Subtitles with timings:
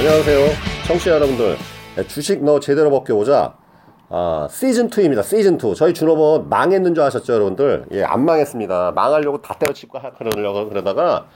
[0.00, 0.46] 안녕하세요.
[0.86, 1.56] 청취자 여러분들.
[1.96, 3.54] 네, 주식 너 제대로 벗겨보자.
[4.08, 5.20] 아, 시즌2입니다.
[5.20, 5.74] 시즌2.
[5.74, 7.84] 저희 준호번 망했는 줄 아셨죠, 여러분들?
[7.92, 8.92] 예, 안 망했습니다.
[8.92, 11.26] 망하려고 다 때려치고 하- 그러려고 그러다가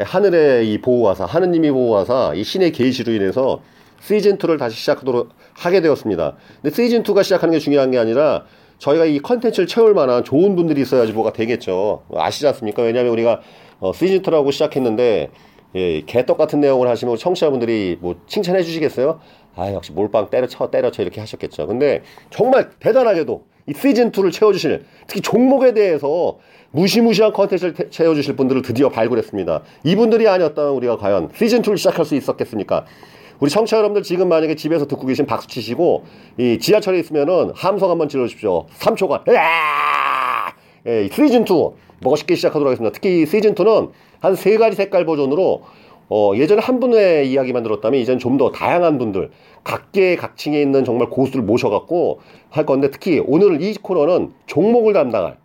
[0.00, 3.60] 예, 하늘의 이 보호하사, 하느님이 보호하사, 이 신의 계시로 인해서
[4.00, 6.36] 시즌2를 다시 시작하도록 하게 되었습니다.
[6.62, 8.44] 근데 시즌2가 시작하는 게 중요한 게 아니라
[8.78, 12.04] 저희가 이 컨텐츠를 채울 만한 좋은 분들이 있어야지 뭐가 되겠죠.
[12.14, 12.80] 아시지 않습니까?
[12.82, 13.42] 왜냐하면 우리가
[13.80, 15.30] 어, 시즌2라고 시작했는데
[15.74, 19.20] 예, 개떡 같은 내용을 하시면 청취자분들이 뭐 칭찬해 주시겠어요?
[19.56, 21.66] 아, 역시 몰빵 때려쳐, 때려쳐 이렇게 하셨겠죠.
[21.66, 26.38] 근데 정말 대단하게도 이 시즌2를 채워주실, 특히 종목에 대해서
[26.70, 29.62] 무시무시한 컨텐츠를 태- 채워주실 분들을 드디어 발굴했습니다.
[29.84, 32.84] 이분들이 아니었다면 우리가 과연 시즌2를 시작할 수 있었겠습니까?
[33.40, 36.04] 우리 청취자 여러분들 지금 만약에 집에서 듣고 계신 박수 치시고,
[36.38, 38.66] 이 지하철에 있으면은 함성 한번 질러주십시오.
[38.78, 39.28] 3초간.
[39.28, 40.52] 으아!
[40.86, 42.92] 예, 시즌2 멋있게 시작하도록 하겠습니다.
[42.92, 43.90] 특히 이 시즌2는
[44.24, 45.62] 한 세 가지 색깔 버전으로
[46.08, 49.30] 어, 예전에 한 분의 이야기만 들었다면 이제는 좀 더 다양한 분들
[49.62, 55.36] 각계 각층에 있는 정말 고수를 모셔갖고 할 건데 특히 오늘 이 코너는 종목을 담당할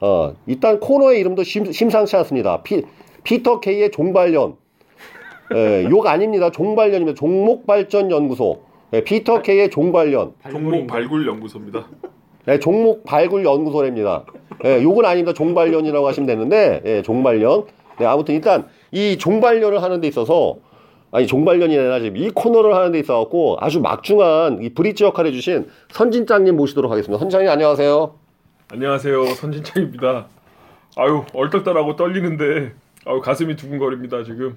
[0.00, 2.62] 어, 일단 코너의 이름도 심, 심상치 않습니다.
[2.62, 2.82] 피,
[3.24, 4.56] 피터 K의 종발년
[5.54, 6.50] 예, 욕 아닙니다.
[6.50, 7.18] 종발년입니다.
[7.18, 8.60] 종목발전연구소
[8.94, 11.86] 예, 피터 K의 종발년 종목 발굴 연구소입니다.
[12.46, 14.24] 네, 종목 발굴 연구소랍니다.
[14.64, 15.32] 예, 요건 아닙니다.
[15.32, 17.64] 종발년이라고 하시면 되는데, 예, 종발년.
[18.02, 20.56] 네, 아무튼 일단 이 종발년을 하는 데 있어서,
[21.12, 25.68] 아니, 아니라 지금 이 코너를 하는 데 있어 갖고 아주 막중한 이 브릿지 역할 해주신
[25.90, 27.18] 선진장님 모시도록 하겠습니다.
[27.18, 28.14] 선진장님 안녕하세요.
[28.72, 30.26] 안녕하세요, 선진창입니다.
[30.96, 32.72] 아유 얼떨떨하고 떨리는데
[33.06, 34.56] 아유 가슴이 두근거립니다 지금.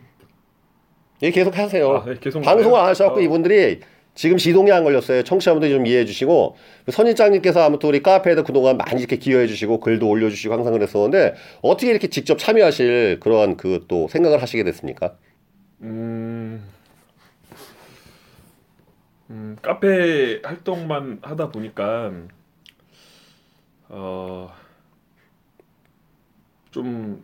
[1.21, 1.97] 예, 계속 하세요.
[1.97, 2.87] 아, 네, 계속 방송을 안?
[2.87, 3.23] 하셔갖고 어.
[3.23, 3.81] 이분들이
[4.15, 5.23] 지금 시동이 안 걸렸어요.
[5.23, 6.55] 청취자분들이 좀 이해해 주시고,
[6.89, 11.91] 선인장님께서 아무튼 우리 카페에도 그동안 많이 이렇게 기여해 주시고, 글도 올려 주시고 항상 그랬었는데, 어떻게
[11.91, 15.15] 이렇게 직접 참여하실 그러한 그 또 생각을 하시게 됐습니까?
[15.81, 16.63] 음,
[19.29, 22.11] 음 카페 활동만 하다 보니까
[23.89, 24.49] 어
[26.75, 27.23] 좀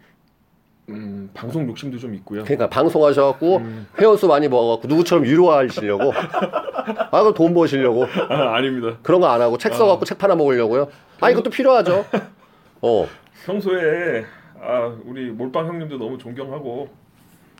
[0.93, 2.43] 음, 방송 욕심도 좀 있고요.
[2.43, 3.61] 그러니까 방송하셔갖고,
[3.99, 6.11] 회원수 많이 모아갖고, 누구처럼 유료화하시려고,
[7.11, 8.97] 아, 그럼 돈 버시려고, 아, 아닙니다.
[9.01, 10.87] 그런 거 안 하고, 책 써갖고 책 팔아 먹으려고요?
[11.19, 12.05] 아, 이것도 필요하죠.
[12.81, 13.07] 어.
[13.45, 14.25] 평소에
[14.63, 16.89] 아 우리 몰빵 형님도 너무 존경하고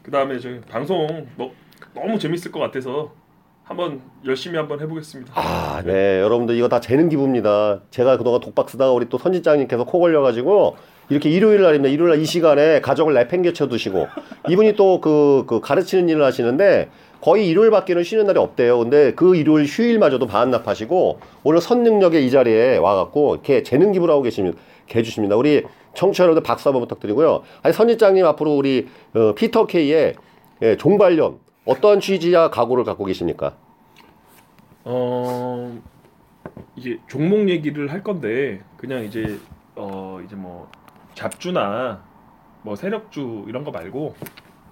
[0.03, 1.50] 그 다음에 저 방송 너,
[1.96, 3.12] 너무 재밌을 것 같아서
[3.63, 5.31] 한번 열심히 한번 해보겠습니다.
[5.36, 6.19] 아, 네.
[6.22, 7.80] 여러분들 이거 다 재능 기부입니다.
[7.90, 10.75] 제가 그동안 독박 쓰다가 우리 또 선진장님께서 코 걸려가지고
[11.12, 11.90] 이렇게 일요일 날입니다.
[11.90, 14.08] 일요일 날 이 시간에 가족을 내팽개쳐 두시고
[14.50, 16.90] 이분이 또그 그 가르치는 일을 하시는데
[17.20, 18.80] 거의 일요일밖에는 쉬는 날이 없대요.
[18.80, 24.58] 근데 그 일요일 휴일마저도 반납하시고 오늘 선능력의 이 자리에 와갖고 이렇게 재능 기부를 하고 계십니다.
[24.94, 25.36] 해주십니다.
[25.36, 25.64] 우리
[25.94, 27.44] 청취자 여러분들 박수 한번 부탁드리고요.
[27.62, 30.14] 아니 선진장님 앞으로 우리 어, 피터 K의
[30.64, 33.56] 예, 종발년 어떤 취지와 각오를 갖고 계십니까?
[34.84, 35.78] 어
[36.76, 39.38] 이제 종목 얘기를 할 건데 그냥 이제
[39.76, 40.70] 어 이제 뭐
[41.14, 42.04] 잡주나
[42.64, 44.16] 뭐 세력주 이런 거 말고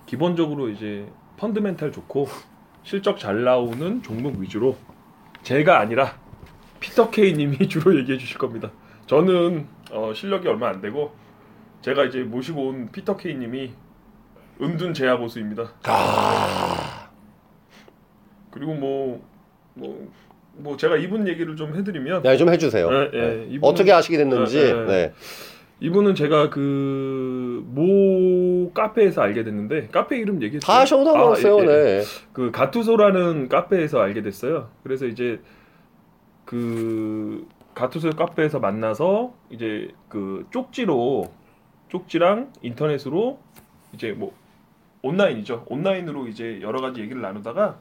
[0.06, 1.08] 기본적으로 이제
[1.38, 2.28] 펀드멘탈 좋고
[2.84, 4.78] 실적 잘 나오는 종목 위주로
[5.44, 6.18] 제가 아니라
[6.80, 8.72] 피터 케이 님이 주로 얘기해 주실 겁니다.
[9.08, 11.12] 저는 어 실력이 얼마 안 되고
[11.82, 13.72] 제가 이제 모시고 온 피터 케이 님이
[14.62, 15.72] 은둔 제야 고수입니다.
[18.52, 19.22] 그리고 뭐,
[19.76, 20.08] 뭐,
[20.54, 22.90] 뭐 제가 이분 얘기를 좀 해드리면 네, 좀 해주세요.
[22.92, 23.22] 예, 예.
[23.22, 23.48] 네.
[23.52, 24.58] 이분은- 어떻게 아시게 됐는지.
[24.58, 24.74] 예, 예.
[24.86, 25.14] 네.
[25.82, 27.30] 이분은 제가 그
[27.70, 30.66] 모 카페에서 알게 됐는데 카페 이름 얘기했어요.
[30.66, 31.58] 다 상관없어요.
[31.58, 31.66] 아, 예, 예.
[32.00, 32.04] 네.
[32.34, 34.70] 그 가투소라는 카페에서 알게 됐어요.
[34.84, 35.40] 그래서 이제
[36.46, 41.32] 그 가투소 카페에서 만나서 이제 그 쪽지로
[41.90, 43.40] 쪽지랑 인터넷으로
[43.94, 44.34] 이제 뭐
[45.02, 45.66] 온라인이죠.
[45.68, 47.78] 온라인으로 이제 여러 가지 얘기를 나누다가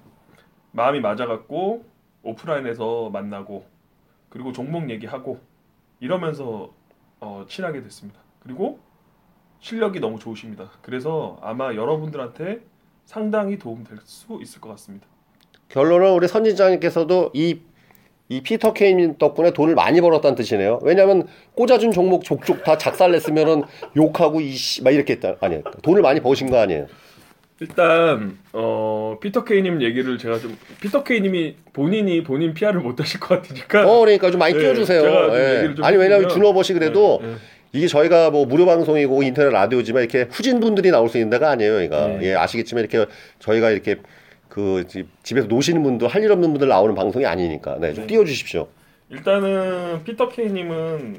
[0.73, 1.85] 마음이 맞아갖고
[2.23, 3.65] 오프라인에서 만나고
[4.29, 5.41] 그리고 종목 얘기하고
[6.01, 6.71] 이러면서
[7.21, 8.21] 어, 친하게 됐습니다.
[8.41, 8.79] 그리고
[9.61, 10.71] 실력이 너무 좋으십니다.
[10.83, 12.61] 그래서 아마 여러분들한테
[13.05, 15.07] 상당히 도움 될 수 있을 것 같습니다.
[15.69, 17.61] 결론은 우리 선진장님께서도 이,
[18.29, 20.79] 이 피터 케인 덕분에 돈을 많이 벌었다는 뜻이네요.
[20.83, 23.65] 왜냐면 꽂아준 종목 족족 다 작살냈으면은
[23.97, 25.37] 욕하고 이씨 막 이렇게 했다.
[25.41, 26.87] 아니, 돈을 많이 버신 거 아니에요.
[27.61, 33.41] 일단 어, 피터 케이님 얘기를 제가 좀 피터 케이님이 본인이 본인 PR을 못 하실 것
[33.43, 35.03] 같으니까 어, 그러니까 좀 많이 네, 띄워주세요.
[35.35, 35.75] 예.
[35.83, 37.35] 아니, 왜냐면 준호버시 그래도 네, 네.
[37.73, 41.79] 이게 저희가 뭐 무료 방송이고 인터넷 라디오지만 이렇게 후진 분들이 나올 수 있는 데가 아니에요.
[41.81, 42.19] 네.
[42.23, 43.11] 예, 아시겠지만 이렇게
[43.41, 43.97] 저희가 이렇게
[44.49, 48.09] 그 집- 집에서 노시는 분들 할 일 없는 분들 나오는 방송이 아니니까 네, 좀 네.
[48.15, 48.69] 띄워주십시오.
[49.11, 51.17] 일단은 피터 케이님은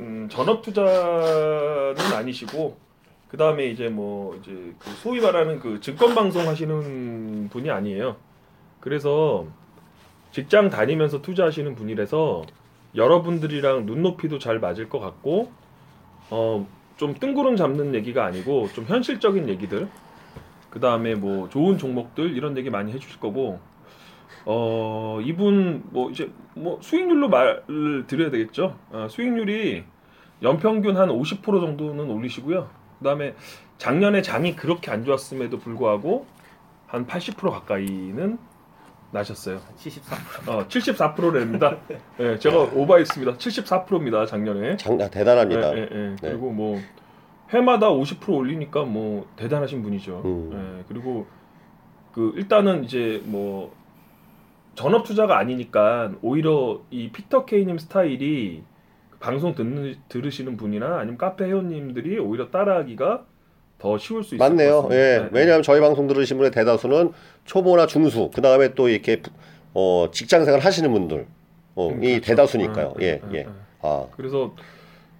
[0.00, 2.76] 음, 전업 투자는 아니시고
[3.32, 8.14] 그 다음에 이제 뭐 이제 그 소위 말하는 그 증권 방송 하시는 분이 아니에요.
[8.78, 9.46] 그래서
[10.30, 12.44] 직장 다니면서 투자하시는 분이라서
[12.94, 15.50] 여러분들이랑 눈높이도 잘 맞을 것 같고
[16.30, 16.64] 어
[17.02, 19.88] 좀 뜬구름 잡는 얘기가 아니고 좀 현실적인 얘기들
[20.70, 23.58] 그 다음에 뭐 좋은 종목들 이런 얘기 많이 해주실 거고
[24.44, 29.82] 어 이분 뭐 이제 뭐 수익률로 말을 드려야 되겠죠 어, 수익률이
[30.42, 32.68] 연평균 한 50% 정도는 올리시고요
[33.02, 33.34] 그 다음에
[33.78, 36.24] 작년에 장이 그렇게 안 좋았음에도 불구하고
[36.86, 38.38] 한 80% 가까이는
[39.10, 40.16] 나셨어요 74.
[40.46, 41.76] 어 74%랍니다
[42.20, 45.76] 예 제가 오버했습니다 74%입니다 작년에 장, 아, 대단합니다.
[45.76, 46.16] 예, 예, 예.
[46.20, 46.78] 그리고 뭐
[47.50, 50.22] 해마다 50% 올리니까 뭐 대단하신 분이죠.
[50.24, 50.50] 음.
[50.78, 51.26] 예, 그리고
[52.12, 53.74] 그 일단은 이제 뭐
[54.74, 58.62] 전업 투자가 아니니까 오히려 이 피터 케이님 스타일이
[59.22, 63.24] 방송 듣는 들으시는 분이나 아니면 카페 회원님들이 오히려 따라하기가
[63.78, 64.88] 더 쉬울 수 있을 것 맞네요.
[64.90, 64.94] 예.
[64.94, 67.12] 네, 왜냐하면 저희 방송 들으신 분의 대다수는
[67.44, 69.22] 초보나 중수, 그 다음에 또 이렇게
[69.74, 71.26] 어, 직장 생활 하시는 분들,
[71.76, 72.26] 어, 음, 이 그렇죠.
[72.26, 72.94] 대다수니까요.
[72.96, 73.44] 음, 예, 음, 예.
[73.44, 73.54] 음.
[73.80, 74.54] 아, 그래서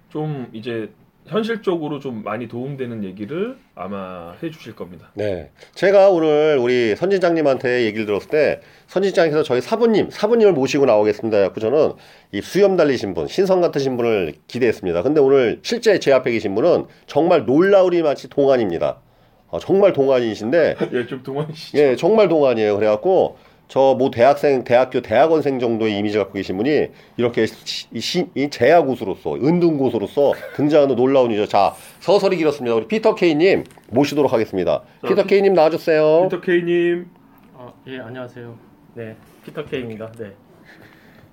[0.09, 0.89] 좀 이제
[1.27, 5.09] 현실적으로 좀 많이 도움되는 얘기를 아마 해주실 겁니다.
[5.13, 5.51] 네.
[5.73, 11.53] 제가 오늘 우리 선진장님한테 얘기를 들었을 때 선진장에서 저희 사부님, 사부님을 모시고 나오겠습니다.
[11.53, 11.93] 그래서 저는
[12.31, 15.01] 이 수염 달리신 분, 신성 같으신 분을 기대했습니다.
[15.01, 18.99] 근데 오늘 실제 제 앞에 계신 분은 정말 놀라우리 마치 동안입니다.
[19.47, 21.77] 어, 정말 동안이신데 예, 좀 동안이시죠.
[21.77, 22.75] 예, 정말 동안이에요.
[22.75, 23.37] 그래갖고
[23.73, 28.47] 저 뭐 대학생, 대학교 대학원생 정도의 이미지 갖고 계신 분이 이렇게 시, 이, 시, 이
[28.51, 31.47] 재야 고수로서 은둔 고수로서 등장하는 놀라운 이죠.
[31.47, 32.75] 자, 서설이 길었습니다.
[32.75, 34.83] 우리 피터 케이님 모시도록 하겠습니다.
[35.01, 36.21] 자, 피터 피- 케이님 나와주세요.
[36.29, 37.09] 피터 케이님
[37.55, 38.55] 어, 예, 안녕하세요.
[38.93, 40.11] 네, 피터 K입니다.
[40.19, 40.33] 네.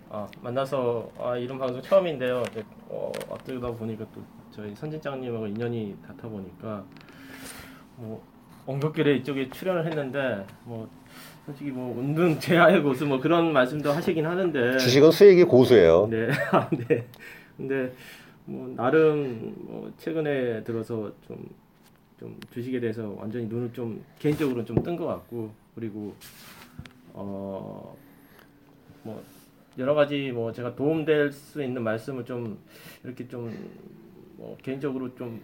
[0.08, 2.42] 아, 만나서 아, 이런 방송 처음인데요.
[2.54, 6.84] 네, 어, 어쩌다 보니까 또 저희 선진장님하고 인연이 닿다 보니까
[7.96, 8.22] 뭐
[8.66, 10.88] 엉겁결에 이쪽에 출연을 했는데 뭐
[11.50, 16.06] 솔직히 뭐 운동 제아의 고수 뭐 그런 말씀도 하시긴 하는데 주식은 수익이 고수예요.
[16.08, 17.04] 네, 아, 네.
[17.56, 17.92] 근데
[18.44, 21.48] 뭐 나름 뭐 최근에 들어서 좀,
[22.18, 26.14] 좀 주식에 대해서 완전히 눈을 좀 개인적으로 좀 뜬 것 같고 그리고
[27.14, 27.94] 어
[29.02, 29.22] 뭐
[29.78, 32.58] 여러 가지 뭐 제가 도움될 수 있는 말씀을 좀
[33.02, 33.50] 이렇게 좀
[34.36, 35.40] 뭐 개인적으로 좀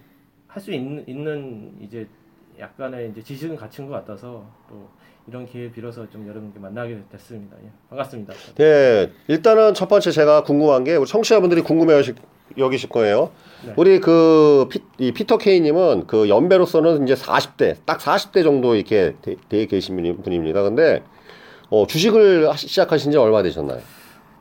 [0.49, 2.07] 할 수 있는, 있는 이제
[2.59, 4.89] 약간의 이제 지식은 갖춘 것 같아서 또
[5.29, 7.57] 이런 기회 빌어서 좀 여러분께 만나게 됐습니다.
[7.65, 8.33] 예, 반갑습니다.
[8.57, 12.01] 네, 일단은 첫 번째 제가 궁금한 게 우리 청취자분들이 궁금해
[12.57, 13.31] 여기실 거예요.
[13.65, 13.73] 네.
[13.77, 19.35] 우리 그 피, 이 피터 케이님은 그 연배로서는 이제 40대, 딱 40대 정도 이렇게 돼,
[19.49, 20.63] 돼 계신 분입니다.
[20.63, 21.03] 근데
[21.71, 23.81] 어, 주식을 하시- 시작하신 지 얼마 되셨나요?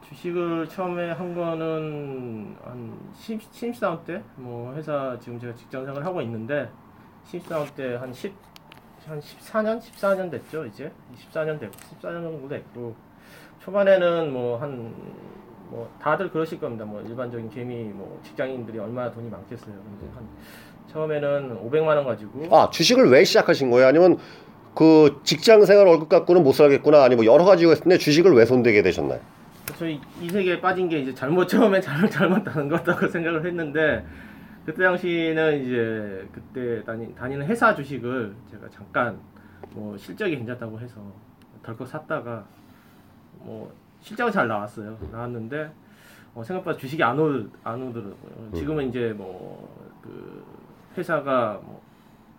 [0.08, 6.22] 주식을 처음에 한 거는 한 신- 신입사원 때, 뭐 회사 지금 제가 직장 생활 하고
[6.22, 6.70] 있는데
[7.28, 8.32] 신입사원 때 한 10,
[9.08, 10.92] 한 14년, 14년 됐죠 이제
[11.32, 12.96] 14년 됐고 14년 정도 됐고
[13.64, 14.94] 초반에는 뭐 한
[15.68, 16.86] 뭐 다들 그러실 겁니다.
[16.86, 19.74] 뭐 일반적인 개미 뭐 직장인들이 얼마나 돈이 많겠어요.
[19.74, 20.24] 근데 한
[20.94, 23.88] 처음에는 500만 원 가지고 아, 주식을 왜 시작하신 거예요?
[23.88, 24.18] 아니면
[24.76, 27.04] 그 직장 생활 월급 갖고는 못 살겠구나.
[27.04, 29.20] 아니 뭐 여러 가지가 있을 텐데 주식을 왜 손대게 되셨나요?
[29.80, 34.06] 저희 이 세계에 빠진 게 이제 잘못 처음에 잘못 잘못하는 거다고 생각을 했는데
[34.66, 39.20] 그때 당시는 이제 그때 다니, 다니는 회사 주식을 제가 잠깐
[39.72, 41.00] 뭐 실적이 괜찮다고 해서
[41.64, 42.46] 덜컥 샀다가
[43.40, 44.98] 뭐 실적은 잘 나왔어요.
[45.12, 45.72] 나왔는데
[46.34, 48.52] 어, 생각보다 주식이 안, 오, 안 오더라고요.
[48.54, 50.46] 지금은 이제 뭐 그
[50.98, 51.82] 회사가 뭐,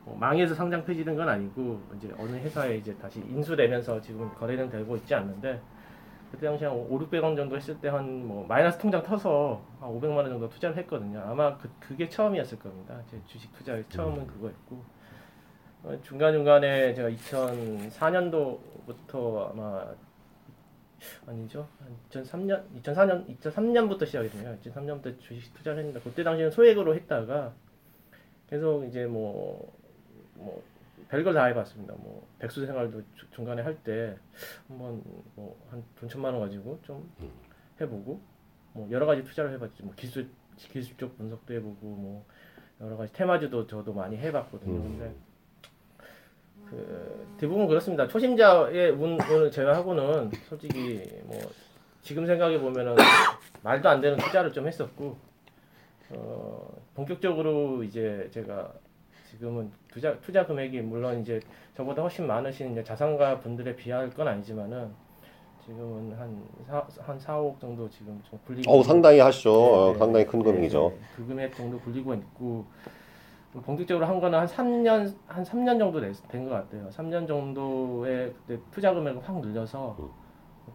[0.04, 4.96] 뭐 망해서 상장 폐지된 건 아니고 이제 어느 회사에 이제 다시 인수되면서 지금 거래는 되고
[4.96, 5.60] 있지 않는데
[6.36, 10.16] 그때 당시 한 5, 600원 정도 했을 때 한 뭐 마이너스 통장 터서 한 500만
[10.16, 11.20] 원 정도 투자를 했거든요.
[11.20, 13.00] 아마 그, 그게 처음이었을 겁니다.
[13.10, 14.82] 제 주식 투자의 처음은 그거였고
[15.84, 19.86] 어, 중간 중간에 제가 2004년도부터 아마
[21.26, 21.68] 아니죠.
[21.78, 24.58] 한 2003년, 2004년, 2003년부터 시작했네요.
[24.64, 27.52] 2003년부터 주식 투자를 했는데 그때 당시에는 소액으로 했다가
[28.48, 29.72] 계속 이제 뭐,
[30.34, 30.62] 뭐
[31.08, 31.94] 별걸 다 해봤습니다.
[31.98, 34.16] 뭐 백수 생활도 주- 중간에 할 때
[34.68, 35.02] 한번
[35.34, 37.08] 뭐한 돈 천만 원 가지고 좀
[37.80, 38.20] 해보고
[38.72, 39.82] 뭐 여러 가지 투자를 해봤지.
[39.82, 42.26] 뭐 기술 기술적 분석도 해보고 뭐
[42.80, 44.82] 여러 가지 테마주도 저도 많이 해봤거든요.
[44.82, 45.14] 근데
[46.68, 48.08] 그 대부분 그렇습니다.
[48.08, 51.38] 초심자의 운, 운을 제외하고는 솔직히 뭐
[52.02, 52.96] 지금 생각해 보면은
[53.62, 55.16] 말도 안 되는 투자를 좀 했었고
[56.10, 58.72] 어 본격적으로 이제 제가
[59.36, 61.40] 지금은 투자 투자 금액이 물론 이제
[61.76, 64.90] 저보다 훨씬 많으신 자산가 분들에 비할 건 아니지만은
[65.64, 69.50] 지금은 한한 4, 5억 정도 지금 좀 굴리고 어우 상당히 하시죠.
[69.50, 70.92] 네, 어, 네, 상당히 큰 네, 금액이죠.
[70.94, 71.06] 네.
[71.16, 72.64] 그 금액 정도 굴리고 있고
[73.52, 76.88] 본격적으로 한 거는 한 3년 한 3년 정도 된 것 같아요.
[76.90, 80.08] 3년 정도의 그때 투자 금액을 확 늘려서 음.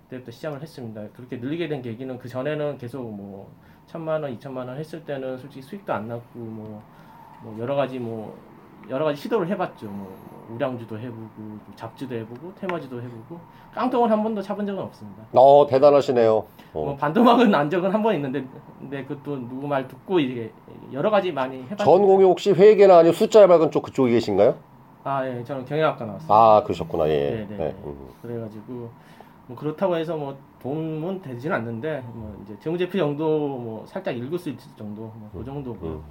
[0.09, 1.07] 그때부터 시작을 했습니다.
[1.15, 3.51] 그렇게 늘리게 된 계기는 그 전에는 계속 뭐
[3.87, 6.81] 천만 원, 이천만 원 했을 때는 솔직히 수익도 안 났고 뭐,
[7.43, 8.37] 뭐 여러 가지 뭐
[8.91, 9.87] 여러 가지 시도를 해봤죠.
[9.87, 10.13] 뭐
[10.53, 13.39] 우량주도 해보고 뭐 잡주도 해보고 테마주도 해보고
[13.73, 15.23] 깡통을 한 번도 잡은 적은 없습니다.
[15.33, 16.35] 어 대단하시네요.
[16.35, 16.45] 어.
[16.73, 18.45] 뭐 반도막은 난 적은 한 번 있는데
[18.79, 20.51] 근데 그것도 누구 말 듣고 이게
[20.91, 21.83] 여러 가지 많이 해봤죠.
[21.85, 24.55] 전공이 혹시 회계나 아니면 숫자 발견 쪽 그쪽에 계신가요?
[25.05, 26.27] 아 예, 저는 경영학과 나왔어요.
[26.33, 27.07] 아 그러셨구나.
[27.07, 27.13] 예.
[27.31, 27.57] 네, 네, 네.
[27.57, 27.75] 네.
[27.85, 28.09] 음.
[28.21, 28.89] 그래가지고
[29.47, 33.25] 뭐 그렇다고 해서 뭐 돈은 되진 않는데 뭐 이제 재무제표 정도
[33.57, 36.03] 뭐 살짝 읽을 수 있을 정도 뭐 그 정도고 음.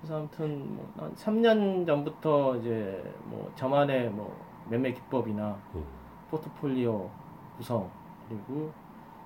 [0.00, 4.34] 그래서 아무튼 뭐한 3년 전부터 이제 뭐 저만의 뭐
[4.68, 5.84] 매매 기법이나 음.
[6.30, 7.10] 포트폴리오
[7.56, 7.90] 구성
[8.28, 8.72] 그리고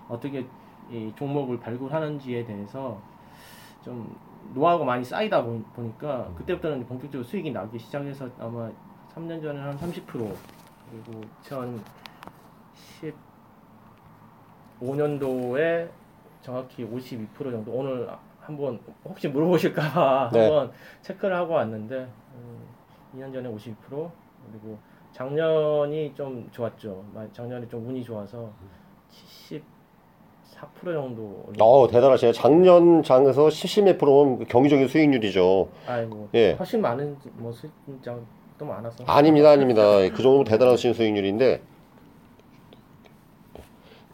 [0.09, 0.47] 어떻게
[0.90, 2.99] 이 종목을 발굴하는지에 대해서
[3.83, 4.16] 좀
[4.52, 8.71] 노하우가 많이 쌓이다 보- 보니까 그때부터는 이제 본격적으로 수익이 나기 시작해서 아마
[9.14, 10.04] 3년 전에 한 30%
[10.90, 11.21] 그리고
[14.81, 15.88] 2015년도에
[16.43, 18.09] 정확히 52% 정도 오늘
[18.46, 20.40] 한번 혹시 물어보실까봐 네.
[20.40, 20.70] 한번
[21.02, 22.58] 체크를 하고 왔는데 음,
[23.16, 24.78] 2년 전에 52% 그리고
[25.12, 27.04] 작년이 좀 좋았죠.
[27.14, 28.50] 마- 작년에 좀 운이 좋아서
[30.82, 31.46] 74% 정도.
[31.60, 32.32] 어 대단하시네요.
[32.32, 35.68] 작년 장에서 70몇 프로면 경제적인 수익률이죠.
[35.86, 36.52] 아이고 예.
[36.52, 38.26] 훨씬 많은 뭐 수익장
[38.58, 39.04] 또 많았어.
[39.06, 39.82] 아닙니다, 아닙니다.
[40.10, 41.62] 그 정도면 대단하신 수익률인데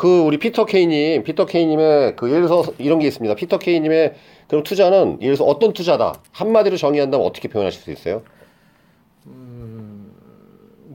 [0.00, 3.34] 그 우리 피터 케이님, 피터 케이님의 그 예를 들어서 이런 게 있습니다.
[3.34, 4.14] 피터 케이님의
[4.48, 8.22] 그럼 투자는 예를 들어서 어떤 투자다 한마디로 정의한다면 어떻게 표현하실 수 있어요?
[9.26, 10.10] 음,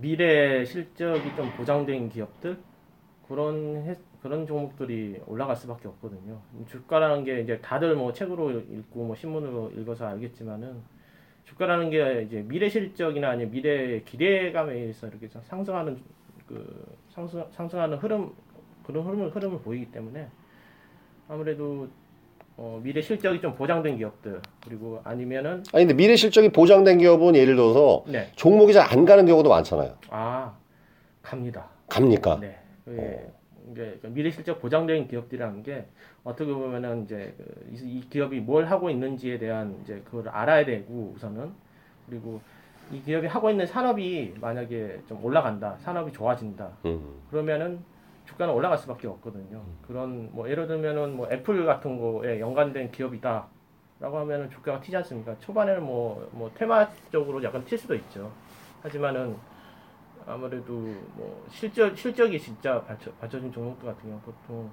[0.02, 2.58] 미래 실적이 좀 보장된 기업들
[3.28, 6.40] 그런 해- 그런 종목들이 올라갈 수밖에 없거든요.
[6.68, 10.82] 주가라는 게 이제 다들 뭐 책으로 읽고 뭐 신문으로 읽어서 알겠지만은
[11.44, 16.00] 주가라는 게 이제 미래 실적이나 아니면 미래 기대감에 의해서 이렇게 상승하는
[16.48, 18.32] 그 상승 상승하는 흐름
[18.86, 20.28] 그런 흐름을 흐름을 보이기 때문에
[21.28, 21.88] 아무래도
[22.58, 27.56] 어, 미래 실적이 좀 보장된 기업들 그리고 아니면은 아니 근데 미래 실적이 보장된 기업은 예를
[27.56, 28.32] 들어서 네.
[28.36, 29.98] 종목이 잘 안 가는 경우도 많잖아요.
[30.10, 30.56] 아
[31.22, 31.68] 갑니다.
[31.90, 32.40] 갑니까?
[32.40, 32.58] 네.
[32.86, 33.18] 그
[33.72, 35.86] 이제 그 미래 실적 보장된 기업들이라는 게
[36.24, 41.12] 어떻게 보면은 이제 그 이- 이 기업이 뭘 하고 있는지에 대한 이제 그걸 알아야 되고
[41.16, 41.52] 우선은
[42.08, 42.40] 그리고
[42.92, 47.16] 이 기업이 하고 있는 산업이 만약에 좀 올라간다, 산업이 좋아진다, 음.
[47.32, 47.80] 그러면은
[48.26, 49.64] 주가는 올라갈 수밖에 없거든요.
[49.88, 53.48] 그런 뭐 예를 들면은 뭐 애플 같은 거에 연관된 기업이다
[54.00, 55.36] 라고 하면은 주가가 튀지 않습니까?
[55.40, 58.32] 초반에는 뭐 뭐 테마적으로 약간 튈 수도 있죠.
[58.82, 59.36] 하지만은
[60.28, 60.74] 아무래도
[61.14, 64.70] 뭐 실적 실적이 진짜 받쳐, 받쳐진 종목들 같은 경우 보통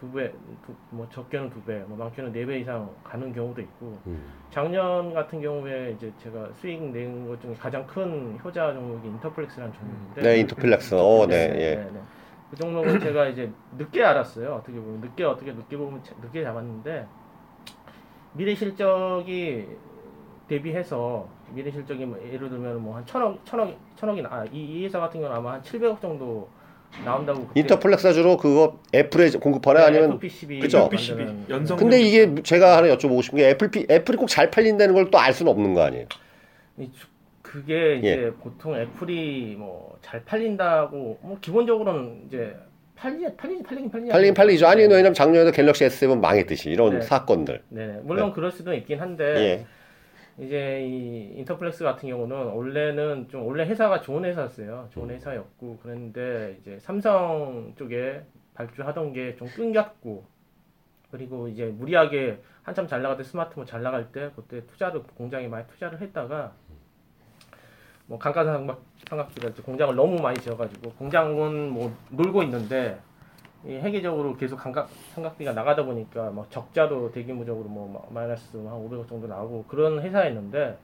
[0.00, 0.30] 두 배,
[0.64, 4.22] 두, 뭐 적게는 두 배, 뭐 많게는 네 배 이상 가는 경우도 있고 음.
[4.50, 10.22] 작년 같은 경우에 이제 제가 수익 낸 것 중에 가장 큰 효자 종목이 인터플렉스라는 종목인데
[10.22, 10.94] 네, 인터플렉스.
[10.94, 11.74] 어, 네, 예.
[11.76, 12.00] 네, 네.
[12.50, 14.54] 그 종목은 제가 이제 늦게 알았어요.
[14.54, 17.06] 어떻게 보면 늦게 어떻게 늦게 보면 자- 늦게 잡았는데
[18.32, 19.66] 미래 실적이
[20.48, 24.28] 대비해서 미래 실적이 뭐 예를 들면 뭐 한 천억 천억 천억이 나.
[24.30, 26.48] 아, 이, 이 회사 같은 경우는 아마 한 700억 정도
[27.04, 30.18] 나온다고 그때 인터플렉스 주로 그거 애플에 공급하나 네, 아니면
[30.60, 30.88] 그죠?
[31.50, 35.10] 연성 근데 이게 제가 하나 여쭤보고 싶은 게 애플 피, 애플이 꼭 잘 팔린다는 걸
[35.10, 36.06] 또 알 수는 없는 거 아니에요?
[37.52, 38.30] 그게 이제 예.
[38.32, 42.56] 보통 애플이 뭐 잘 팔린다고 뭐 기본적으로는 이제
[42.94, 44.34] 팔리 팔리지 팔리긴 팔리지 팔리긴?
[44.34, 44.66] 팔리죠.
[44.66, 44.94] 아니 네.
[44.94, 47.00] 왜냐면 작년에도 갤럭시 S7 망했듯이 이런 네.
[47.00, 47.62] 사건들.
[47.68, 49.24] 네, 물론 그럴 수도 있긴 한데
[50.38, 50.44] 예.
[50.44, 54.88] 이제 이 인터플렉스 같은 경우는 원래는 좀 원래 회사가 좋은 회사였어요.
[54.90, 58.22] 좋은 회사였고 그랬는데 이제 삼성 쪽에
[58.54, 60.24] 발주하던 게 좀 끊겼고
[61.10, 65.66] 그리고 이제 무리하게 한참 잘 나갈 때 스마트폰 잘 나갈 때 그때 투자를 공장에 많이
[65.68, 66.52] 투자를 했다가
[68.08, 72.98] 뭐 강가상각 삼각지가 공장을 너무 많이 지어가지고 공장은 뭐 놀고 있는데
[73.66, 79.06] 이 회계적으로 계속 감각 삼각비가 나가다 보니까 막 적자도 대규모적으로 뭐 마- 마이너스 한 500억
[79.06, 80.78] 정도 나오고 그런 회사였는데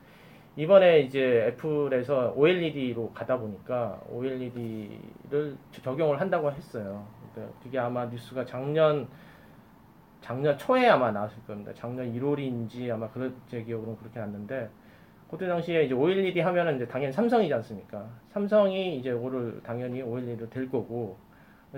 [0.56, 7.06] 이번에 이제 애플에서 OLED로 가다 보니까 OLED를 적용을 한다고 했어요.
[7.32, 9.08] 그러니까 그게 아마 뉴스가 작년
[10.20, 11.72] 작년 초에 아마 나왔을 겁니다.
[11.74, 14.68] 작년 1월인지 아마 그제 기억으로는 그렇게 났는데
[15.34, 18.08] 그때 당시에 이제 OLED 하면은 이제 당연히 삼성이지 않습니까?
[18.32, 21.16] 삼성이 이제 오를 당연히 OLED를 될 거고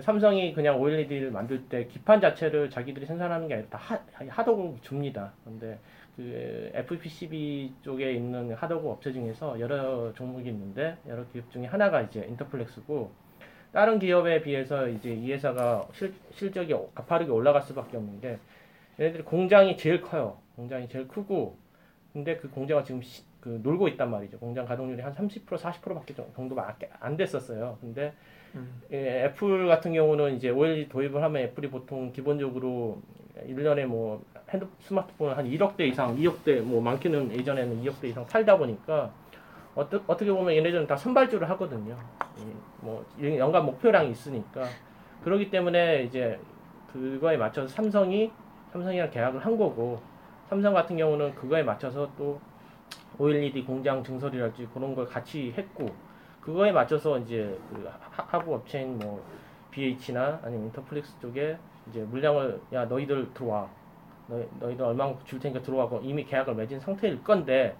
[0.00, 3.98] 삼성이 그냥 OLED를 만들 때 기판 자체를 자기들이 생산하는 게 아니라 다 하,
[4.28, 5.32] 하도급 줍니다.
[5.42, 5.78] 근데
[6.16, 12.26] 그 FPCB 쪽에 있는 하도급 업체 중에서 여러 종목이 있는데 여러 기업 중에 하나가 이제
[12.28, 13.10] 인터플렉스고
[13.72, 18.38] 다른 기업에 비해서 이제 이 회사가 실, 실적이 가파르게 올라갈 수밖에 없는 게
[19.00, 20.36] 얘네들이 공장이 제일 커요.
[20.56, 21.56] 공장이 제일 크고
[22.12, 24.40] 근데 그 공장은 지금 시- 그 놀고 있단 말이죠.
[24.40, 27.78] 공장 가동률이 한 30% 40%밖에 정도밖에 안 됐었어요.
[27.80, 28.12] 근데
[28.56, 28.82] 음.
[28.90, 33.00] 예, 애플 같은 경우는 이제 OLED 도입을 하면 애플이 보통 기본적으로
[33.46, 38.08] 1년에 뭐 핸드 스마트폰을 한 1억 대 이상, 2억 대, 뭐 많게는 예전에는 2억 대
[38.08, 39.12] 이상 팔다 보니까
[39.76, 41.96] 어떠, 어떻게 보면 얘네들은 다 선발주를 하거든요.
[42.82, 44.64] 이뭐 연간 목표량이 있으니까
[45.22, 46.40] 그렇기 때문에 이제
[46.92, 48.32] 그거에 맞춰서 삼성이
[48.72, 50.00] 삼성이랑 계약을 한 거고
[50.48, 52.40] 삼성 같은 경우는 그거에 맞춰서 또
[53.18, 55.86] OLED 공장 증설이랄지 그런 걸 같이 했고
[56.40, 59.22] 그거에 맞춰서 이제 그 하- 하부 업체인 뭐
[59.70, 61.56] BH나 아니면 인터플렉스 쪽에
[61.88, 63.68] 이제 물량을 야 너희들 들어와
[64.28, 67.76] 너희, 너희들 얼마 줄 테니까 들어와고 이미 계약을 맺은 상태일 건데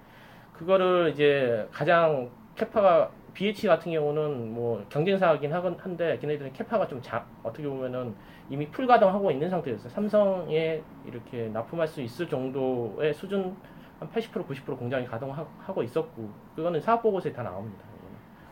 [0.53, 7.27] 그거를 이제 가장 capa가 BH 같은 경우는 뭐 경쟁사긴 하건 한데 걔네들은 capa가 좀 작,
[7.43, 8.15] 어떻게 보면은
[8.49, 9.91] 이미 풀 가동하고 있는 상태였어요.
[9.91, 13.55] 삼성에 이렇게 납품할 수 있을 정도의 수준
[13.99, 17.85] 한 80% 90% 공장이 가동하고 있었고 그거는 사업 보고서에 다 나옵니다.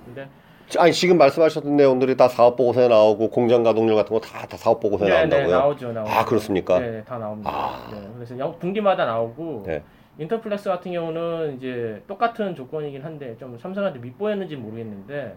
[0.04, 0.28] 근데
[0.78, 4.80] 아니 지금 말씀하셨던 내용들이 다 사업 보고서에 나오고 공장 가동률 같은 거 다 다 사업
[4.80, 5.58] 보고서에 네, 네, 나온다고요?
[5.58, 6.10] 나오죠, 나오죠.
[6.12, 6.78] 아, 그렇습니까?
[6.80, 7.50] 네, 다 나옵니다.
[7.52, 7.90] 아.
[7.92, 9.82] 네, 그래서 영- 분기마다 나오고 네.
[10.18, 15.36] 인터플렉스 같은 경우는 이제 똑같은 조건이긴 한데 좀 삼성한테 밉보였는지 모르겠는데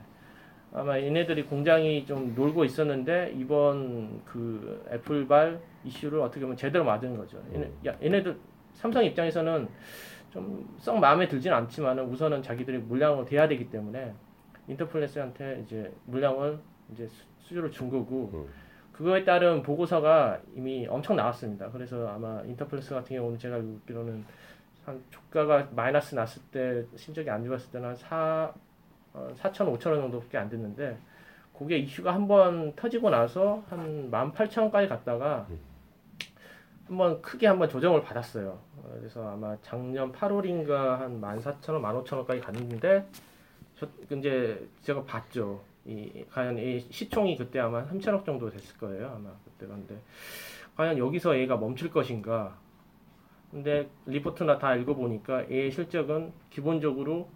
[0.73, 7.37] 아마 얘네들이 공장이 좀 놀고 있었는데 이번 그 애플발 이슈를 어떻게 보면 제대로 맞은 거죠.
[7.53, 8.37] 얘네, 야, 얘네들
[8.77, 9.67] 삼성 입장에서는
[10.31, 14.13] 좀 썩 마음에 들진 않지만은 우선은 자기들이 물량을 대야 되기 때문에
[14.67, 16.59] 인터플렉스한테 이제 물량을
[16.93, 18.47] 이제 수- 수주를 준 거고 음.
[18.91, 21.69] 그거에 따른 보고서가 이미 엄청 나왔습니다.
[21.71, 24.25] 그래서 아마 인터플렉스 같은 경우는 제가 알기로는
[24.85, 28.53] 한 주가가 마이너스 났을 때 실적이 안 좋았을 때는 한 4,
[29.13, 30.97] 어, 4천, 5천 원 정도밖에 안 됐는데
[31.57, 35.47] 그게 이슈가 한 번 터지고 나서 한 18,000원까지 갔다가
[36.87, 38.59] 한번 크게 한번 조정을 받았어요.
[38.77, 43.05] 어, 그래서 아마 작년 8월인가 한 14,000원, 15,000원까지 갔는데
[43.75, 45.61] 저 이제 제가 봤죠.
[45.85, 49.07] 이 과연 이 시총이 그때 아마 3천억 정도 됐을 거예요.
[49.15, 49.97] 아마 그때가 근데
[50.75, 52.57] 과연 여기서 얘가 멈출 것인가?
[53.51, 57.29] 근데 리포트나 다 읽어보니까 얘의 실적은 기본적으로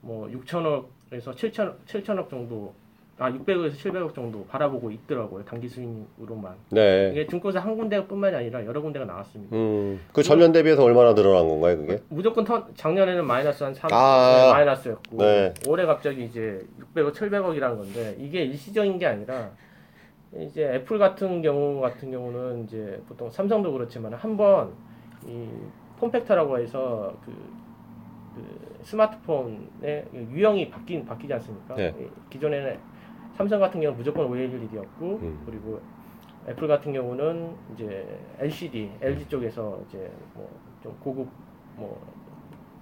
[0.00, 2.74] 뭐 6천억에서 7천 7천억 정도,
[3.18, 5.44] 아 600억에서 700억 정도 바라보고 있더라고요.
[5.44, 6.54] 단기 수익으로만.
[6.70, 7.10] 네.
[7.12, 9.54] 이게 증권사 한 군데뿐만이 아니라 여러 군데가 나왔습니다.
[9.56, 12.00] 음, 그 전년 대비해서 얼마나 늘어난 건가요, 그게?
[12.08, 14.50] 무조건 턴, 작년에는 마이너스 한 3, 아.
[14.54, 15.54] 마이너스였고 네.
[15.68, 16.60] 올해 갑자기 이제
[16.94, 19.50] 600억, 700억이라는 건데 이게 일시적인 게 아니라
[20.36, 24.72] 이제 애플 같은 경우 같은 경우는 이제 보통 삼성도 그렇지만 한 번
[25.26, 25.48] 이
[26.00, 27.32] 폼팩터라고 해서 그,
[28.34, 31.76] 그 스마트폰의 유형이 바뀐 바뀌지 않습니까?
[31.76, 31.94] 네.
[31.98, 32.76] 이 기존에는
[33.36, 35.42] 삼성 같은 경우는 무조건 OLED였고 음.
[35.46, 35.80] 그리고
[36.48, 40.48] 애플 같은 경우는 이제 LCD, LG 쪽에서 이제 뭐
[40.84, 41.26] 좀 고급
[41.76, 41.98] 뭐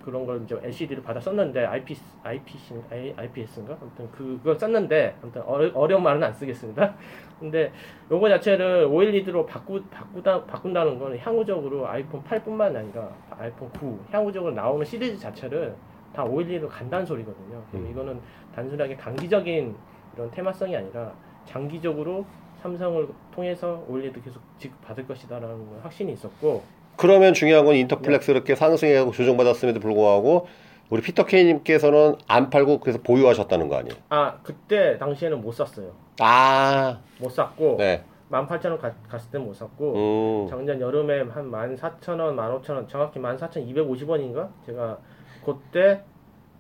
[0.05, 2.75] 그런 걸 이제 LCD를 받아 썼는데 IPS, IPC,
[3.17, 3.79] IPS인가?
[3.81, 6.97] 아무튼 그걸 썼는데 아무튼 어려, 어려 운 말은 안 쓰겠습니다.
[7.39, 7.73] 근데
[8.11, 14.85] 요거 자체를 OLED로 바꾸 바꾸다 바꾼다는 건 향후적으로 아이폰 8뿐만 아니라 아이폰 9 향후적으로 나오는
[14.85, 15.77] 시리즈 자체를
[16.13, 17.63] 다 OLED로 간다는 소리거든요.
[17.75, 17.89] 음.
[17.89, 18.21] 이거는
[18.57, 19.77] 단순하게 단기적인
[20.15, 21.13] 이런 테마성이 아니라
[21.47, 22.25] 장기적으로
[22.63, 26.63] 삼성을 통해서 OLED 계속 지급받을 것이다라는 건 확신이 있었고
[26.97, 30.47] 그러면 중요한 건 인터플렉스 이렇게 상승해가고 조정받았음에도 불구하고
[30.91, 33.97] 우리 피터 케이님께서는 안 팔고 그래서 보유하셨다는 거 아니에요?
[34.11, 35.93] 아 그때 당시에는 못 샀어요.
[36.21, 38.05] 아, 못 샀고 네.
[38.31, 44.49] 18,000원 갔을 때 못 샀고 음, 작년 여름에 한 14,000원, 15,000원, 정확히 14,250원인가?
[44.67, 44.99] 제가
[45.45, 46.03] 그때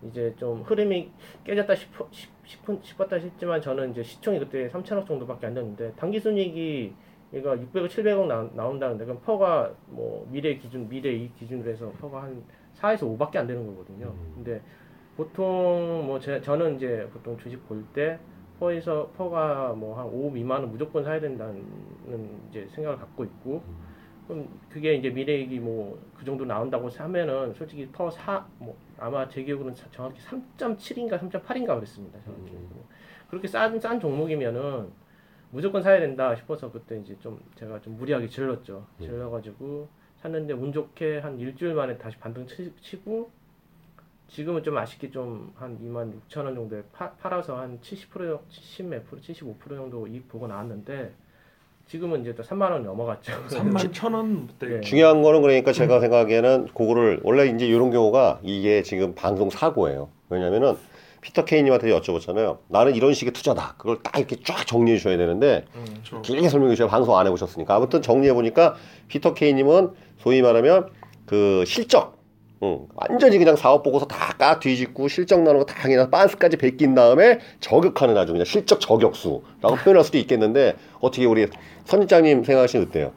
[0.08, 1.10] 이제 좀 흐름이
[1.44, 2.30] 깨졌다 싶어, 싶,
[2.82, 6.94] 싶었다 싶지만 저는 이제 시총이 그때 3천억 정도밖에 안 됐는데 당기 순이익이
[7.34, 12.22] 얘가 600억, 700억 나, 나온다는데 그럼 PER가 뭐 미래 기준, 미래 이익 기준으로 해서 PER가
[12.24, 12.42] 한
[12.74, 14.12] 4에서 5밖에 안 되는 거거든요.
[14.34, 14.60] 근데
[15.16, 18.18] 보통 뭐 제, 저는 이제 보통 주식 볼 때
[18.60, 21.64] PER에서 PER가 뭐 한 5 미만은 무조건 사야 된다는
[22.50, 23.62] 이제 생각을 갖고 있고
[24.32, 29.42] 그럼 그게 이제 미래이익이 뭐 그 정도 나온다고 하면은 솔직히 PER 4, 뭐 아마 제
[29.42, 32.20] 기억으로는 자- 정확히 3.7인가 3.8인가 그랬습니다.
[32.24, 32.52] 정확히.
[33.28, 34.88] 그렇게 싼, 싼 종목이면은
[35.50, 38.86] 무조건 사야 된다 싶어서 그때 이제 좀 제가 좀 무리하게 질렀죠.
[39.00, 43.28] 질러가지고 샀는데 운 좋게 한 일주일 만에 다시 반등 치, 치고
[44.28, 49.20] 지금은 좀 아쉽게 좀 한 2만 6천 원 정도에 파, 팔아서 한 70% 70몇 프로
[49.20, 51.12] 75% 정도 이익 보고 나왔는데
[51.86, 53.32] 지금은 이제 또 3만 원 넘어갔죠.
[53.48, 54.80] 3만 천원 그때 네.
[54.80, 60.08] 중요한 거는 그러니까 제가 생각하기에는 그거를 원래 이제 이런 경우가 이게 지금 방송 사고예요.
[60.30, 60.76] 왜냐면은
[61.20, 62.58] 피터 케이님한테 여쭤봤잖아요.
[62.68, 63.74] 나는 이런 식의 투자다.
[63.78, 66.22] 그걸 딱 이렇게 쫙 정리해 주셔야 되는데 그렇죠.
[66.22, 68.74] 길게 설명해 주셔야 방송 안 해보셨으니까 아무튼 정리해 보니까
[69.08, 70.88] 피터 케이님은 소위 말하면
[71.26, 72.21] 그 실적
[72.62, 77.38] 응, 완전히 그냥 사업 보고서 다 까 뒤집고 실적 나오는 거다 그냥 빤스까지 베낀 다음에
[77.60, 81.46] 저격하는 아주 그냥 실적 저격수라고 표현할 수도 있겠는데 어떻게 우리
[81.84, 83.12] 선지장님 생각하시면 어때요?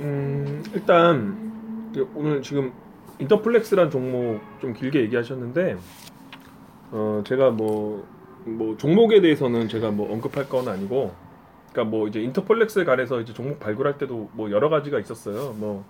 [0.00, 2.72] 음, 일단 오늘 지금
[3.18, 5.76] 인터플렉스란 종목 좀 길게 얘기하셨는데
[6.90, 8.06] 어, 제가 뭐,
[8.44, 11.12] 뭐 종목에 대해서는 제가 뭐 언급할 건 아니고
[11.72, 15.54] 그러니까 뭐 이제 인터플렉스에 관해서 이제 종목 발굴할 때도 뭐 여러 가지가 있었어요.
[15.58, 15.84] 뭐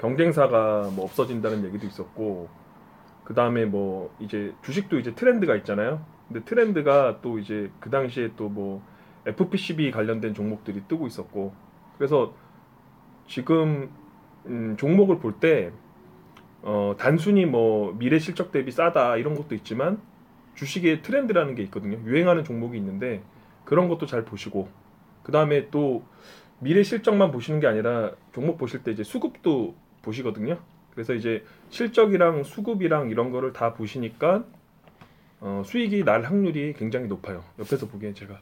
[0.00, 2.48] 경쟁사가 뭐 없어진다는 얘기도 있었고
[3.24, 6.04] 그 다음에 뭐 이제 주식도 이제 트렌드가 있잖아요.
[6.28, 8.82] 근데 트렌드가 또 이제 그 당시에 또 뭐
[9.26, 11.52] FPCB 관련된 종목들이 뜨고 있었고
[11.98, 12.32] 그래서
[13.26, 13.90] 지금
[14.46, 15.70] 음, 종목을 볼 때
[16.62, 20.00] 어, 단순히 뭐 미래 실적 대비 싸다 이런 것도 있지만
[20.54, 21.98] 주식의 트렌드라는 게 있거든요.
[22.04, 23.22] 유행하는 종목이 있는데
[23.64, 24.68] 그런 것도 잘 보시고
[25.22, 26.02] 그 다음에 또
[26.58, 29.74] 미래 실적만 보시는 게 아니라 종목 보실 때 이제 수급도
[30.12, 30.58] 보시거든요.
[30.94, 34.44] 그래서 이제 실적이랑 수급이랑 이런 거를 다 보시니까
[35.40, 37.44] 어, 수익이 날 확률이 굉장히 높아요.
[37.58, 38.40] 옆에서 보기엔 제가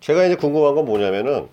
[0.00, 1.48] 제가 이제 궁금한 건 뭐냐면은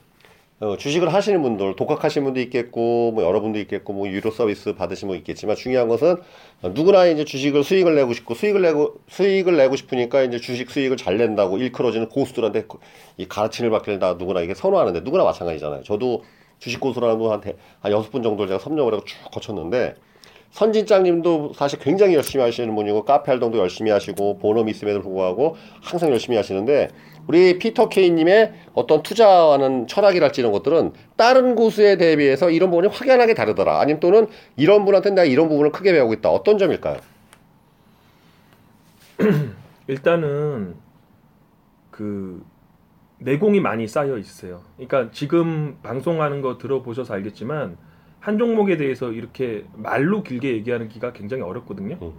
[0.59, 5.17] 어, 주식을 하시는 분들, 독학하시는 분도 있겠고, 뭐 여러분도 있겠고, 뭐 유료 서비스 받으신 분
[5.17, 6.15] 있겠지만 중요한 것은
[6.61, 10.95] 어, 누구나 이제 주식을 수익을 내고 싶고 수익을 내고 수익을 내고 싶으니까 이제 주식 수익을
[10.95, 12.77] 잘 낸다고 일컬어지는 고수들한테 그-
[13.17, 15.83] 이 가르침을 받기를 다 누구나 이게 선호하는데 누구나 마찬가지잖아요.
[15.83, 16.23] 저도
[16.63, 19.95] 주식 고수라는 분한테 한 여섯 분 정도를 제가 섭렵을 하고 쭉 거쳤는데
[20.51, 26.37] 선진장님도 사실 굉장히 열심히 하시는 분이고 카페 활동도 열심히 하시고 본업이 있음에도 불구하고 항상 열심히
[26.37, 26.89] 하시는데
[27.27, 33.81] 우리 피터 케이님의 어떤 투자하는 철학이랄지 이런 것들은 다른 고수에 대비해서 이런 부분이 확연하게 다르더라.
[33.81, 36.29] 아니면 또는 이런 분한테는 내가 이런 부분을 크게 배우고 있다.
[36.29, 36.97] 어떤 점일까요?
[39.87, 40.75] 일단은
[41.91, 42.43] 그
[43.23, 44.61] 내공이 많이 쌓여 있어요.
[44.75, 47.77] 그러니까 지금 방송하는 거 들어보셔서 알겠지만
[48.19, 51.97] 한 종목에 대해서 이렇게 말로 길게 얘기하는 기가 굉장히 어렵거든요.
[52.01, 52.13] 음.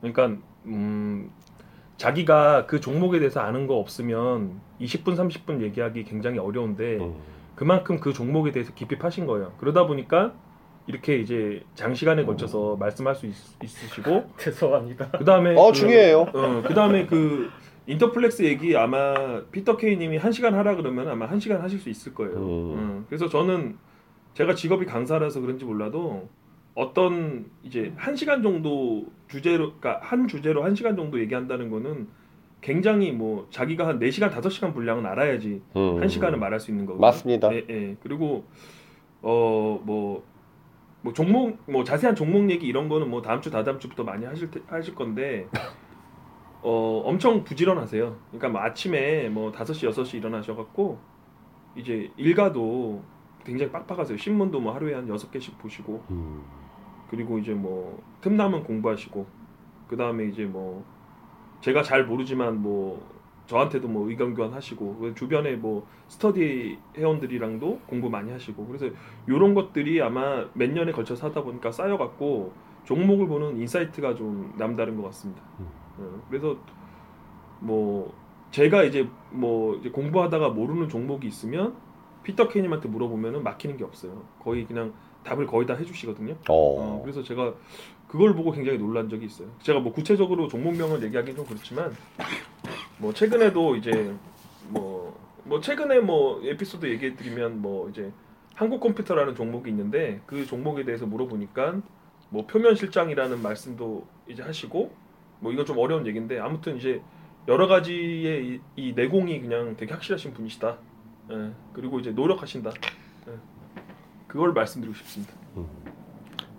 [0.00, 1.30] 그러니까 음
[1.96, 7.14] 자기가 그 종목에 대해서 아는 거 없으면 20분 30분 얘기하기 굉장히 어려운데 음.
[7.54, 9.52] 그만큼 그 종목에 대해서 깊이 파신 거예요.
[9.58, 10.32] 그러다 보니까
[10.86, 15.10] 이렇게 이제 장시간에 걸쳐서 말씀할 수 있, 으시고 죄송합니다.
[15.10, 16.20] 그 다음에 어, 중요해요.
[16.32, 17.50] 어, 그 다음에 그
[17.86, 22.14] 인터플렉스 얘기 아마 피터 케이님이 한 시간 하라 그러면 아마 한 시간 하실 수 있을
[22.14, 22.36] 거예요.
[22.36, 22.78] 음.
[22.78, 23.76] 음, 그래서 저는
[24.34, 26.28] 제가 직업이 강사라서 그런지 몰라도
[26.74, 32.08] 어떤 이제 한 시간 정도 주제로, 그러니까 한 주제로 한 시간 정도 얘기한다는 거는
[32.60, 36.00] 굉장히 뭐 자기가 한 4시간, 5시간 분량은 알아야지 음.
[36.00, 37.00] 한 시간은 말할 수 있는 거고.
[37.00, 37.52] 맞습니다.
[37.54, 37.96] 예, 예.
[38.02, 38.44] 그리고
[39.22, 40.22] 어뭐뭐
[41.14, 44.60] 종목 뭐 자세한 종목 얘기 이런 거는 뭐 다음 주 다다음 주부터 많이 하실 테,
[44.66, 45.46] 하실 건데
[46.62, 48.16] 어 엄청 부지런하세요.
[48.30, 50.98] 그러니까 뭐 아침에 뭐 5시 6시 일어나셔 갖고
[51.74, 53.02] 이제 일가도
[53.44, 54.18] 굉장히 빡빡하세요.
[54.18, 56.42] 신문도 뭐 하루에 한 6개씩 보시고 음.
[57.08, 59.26] 그리고 이제 뭐 틈나면 공부하시고
[59.88, 60.84] 그 다음에 이제 뭐
[61.60, 63.04] 제가 잘 모르지만 뭐
[63.46, 68.86] 저한테도 뭐 의견 교환하시고 그 주변에 뭐 스터디 회원들이랑도 공부 많이 하시고 그래서
[69.26, 72.52] 이런 것들이 아마 몇 년에 걸쳐서 하다 보니까 쌓여갖고
[72.84, 75.42] 종목을 보는 insight가 좀 남다른 것 같습니다.
[75.58, 75.79] 음.
[76.00, 76.56] 어, 그래서
[77.60, 78.12] 뭐
[78.50, 81.76] 제가 이제 뭐 이제 공부하다가 모르는 종목이 있으면
[82.22, 84.22] 피터 K님한테 물어보면은 막히는 게 없어요.
[84.40, 84.92] 거의 그냥
[85.24, 86.34] 답을 거의 다 해주시거든요.
[86.48, 87.00] 어, 어.
[87.02, 87.54] 그래서 제가
[88.08, 89.48] 그걸 보고 굉장히 놀란 적이 있어요.
[89.60, 91.94] 제가 뭐 구체적으로 종목명을 얘기하기는 좀 그렇지만
[92.98, 94.14] 뭐 최근에도 이제
[94.68, 98.12] 뭐, 뭐 최근에 뭐 에피소드 얘기해 드리면 뭐 이제
[98.54, 101.80] 한국 컴퓨터라는 종목이 있는데 그 종목에 대해서 물어보니까
[102.30, 104.92] 뭐 표면 실장이라는 말씀도 이제 하시고
[105.40, 107.00] 뭐 이건 좀 어려운 얘기인데 아무튼 이제
[107.48, 110.76] 여러 가지의 이, 이 내공이 그냥 되게 확실하신 분이시다.
[111.32, 112.70] 예, 그리고 이제 노력하신다.
[113.28, 113.32] 예,
[114.26, 115.32] 그걸 말씀드리고 싶습니다.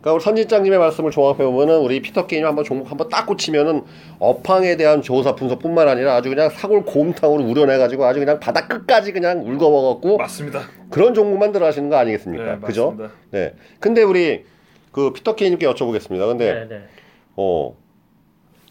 [0.02, 3.84] 그러니까 우리 선진장님의 말씀을 종합해 보면은 우리 피터 케이님 한번 종목 한번 딱 꽂히면은
[4.18, 9.12] 업황에 대한 조사 분석뿐만 아니라 아주 그냥 사골 곰탕으로 우려내 가지고 아주 그냥 바닥 끝까지
[9.12, 10.62] 그냥 울거먹었고 맞습니다.
[10.90, 12.44] 그런 종목만 들어 하시는 거 아니겠습니까?
[12.44, 12.92] 네, 뭐 그죠?
[12.92, 13.14] 맞습니다.
[13.30, 13.54] 네.
[13.80, 14.44] 근데 우리
[14.92, 16.28] 그 피터 케이님께 여쭤보겠습니다.
[16.28, 16.88] 근데 네, 네.
[17.36, 17.78] 어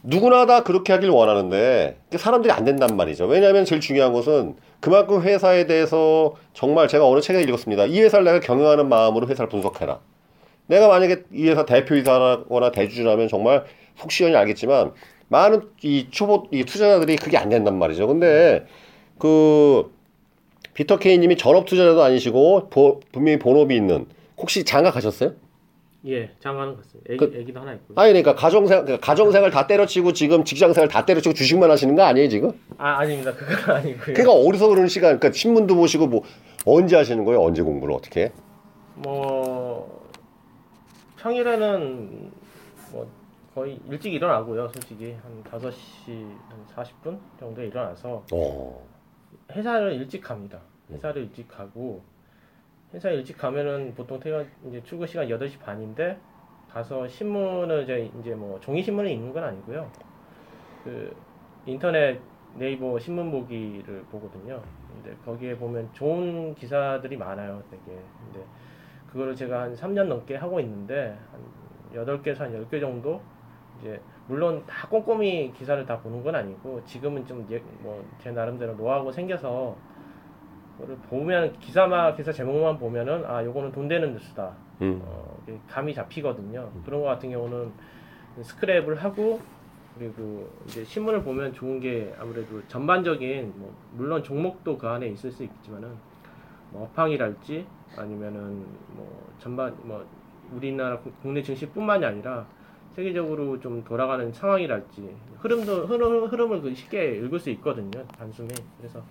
[0.03, 3.27] 누구나 다 그렇게 하길 원하는데 사람들이 안 된단 말이죠.
[3.27, 7.85] 왜냐하면 제일 중요한 것은 그만큼 회사에 대해서 정말 제가 어느 책에 읽었습니다.
[7.87, 10.01] 이 회사를 내가 경영하는 마음으로 회사를 분석해라.
[10.67, 13.65] 내가 만약에 이 회사 대표이사거나 대주주라면 정말
[13.97, 14.93] 속 시원히 알겠지만
[15.29, 18.07] 많은 이 초보 이 투자자들이 그게 안 된단 말이죠.
[18.07, 18.65] 근데
[19.19, 19.93] 그
[20.75, 24.07] 피터 케이님이 전업 투자자도 아니시고 보- 분명히 본업이 있는
[24.39, 25.33] 혹시 장가 가셨어요?
[26.07, 27.13] 예, 장하는 것 같습니다.
[27.13, 27.95] 애기, 그- 애기도 하나 있고요.
[27.99, 32.29] 아니 그러니까 가정생 그러니까 가정생활 다 때려치고 지금 직장생활 다 때려치고 주식만 하시는 거 아니에요
[32.29, 32.53] 지금?
[32.79, 33.33] 아, 아닙니다.
[33.35, 34.15] 그건 아니고요.
[34.15, 36.23] 그러니까 어디서 그런 시간 그러니까 신문도 보시고 뭐
[36.65, 37.43] 언제 하시는 거예요?
[37.43, 38.25] 언제 공부를 어떻게?
[38.25, 38.33] 해?
[38.97, 40.07] 뭐
[41.19, 42.33] 평일에는
[42.93, 43.07] 뭐
[43.55, 45.73] 거의 일찍 일어나고요, 솔직히 한 5시
[46.49, 46.67] 한
[47.05, 48.83] 40분 정도에 일어나서 어.
[49.53, 50.59] 회사를 일찍 갑니다.
[50.91, 52.03] 회사를 일찍 가고
[52.95, 56.21] 회사 일찍 가면은 보통 퇴근 이제 출근 시간 8시 반인데
[56.69, 59.93] 가서 신문을 이제 이제 뭐 종이 신문을 읽는 건 아니고요.
[60.85, 61.15] 그
[61.67, 62.21] 인터넷
[62.55, 64.63] 네이버 신문 보기를 보거든요.
[64.89, 67.85] 근데 거기에 보면 좋은 기사들이 많아요, 되게.
[68.19, 68.49] 근데
[69.07, 71.41] 그거를 제가 한 3년 넘게 하고 있는데 한
[71.95, 73.23] 8개에서 한 10개 정도
[73.79, 77.47] 이제 물론 다 꼼꼼히 기사를 다 보는 건 아니고 지금은 좀
[77.83, 79.77] 뭐 제 나름대로 노하우가 생겨서
[80.81, 84.53] 그거를 보면 기사만 기사 제목만 보면은 아 요거는 돈 되는 뉴스다.
[84.83, 85.01] 음.
[85.05, 85.37] 어,
[85.69, 86.71] 감이 잡히거든요.
[86.85, 87.71] 그런 거 같은 경우는
[88.41, 89.41] 스크랩을 하고
[89.99, 95.45] 그리고 이제 신문을 보면 좋은 게 아무래도 전반적인 뭐 물론 종목도 그 안에 있을 수
[95.45, 95.91] 있지만은
[96.71, 97.67] 뭐 업황이랄지
[97.97, 98.65] 아니면은
[98.95, 100.07] 뭐 전반 뭐
[100.53, 102.47] 우리나라 국- 국내 증시뿐만이 아니라
[102.95, 108.49] 세계적으로 좀 돌아가는 상황이랄지 흐름도 흐름, 흐름을 그 쉽게 읽을 수 있거든요 단숨에.
[108.79, 109.03] 그래서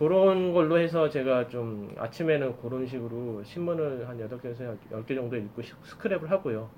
[0.00, 5.74] 그런 걸로 해서 제가 좀 아침에는 그런 식으로 신문을 한 8개에서 10개 정도 읽고 시-
[5.74, 6.70] 스크랩을 하고요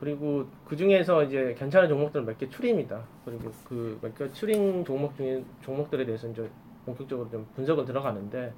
[0.00, 5.16] 그리고 그 중에서 이제 괜찮은 종목들 몇 개 추립니다 그리고 그 몇 개 추린 종목
[5.16, 6.48] 중에 종목들에 대해서 이제
[6.84, 8.52] 본격적으로 좀 분석을 들어가는데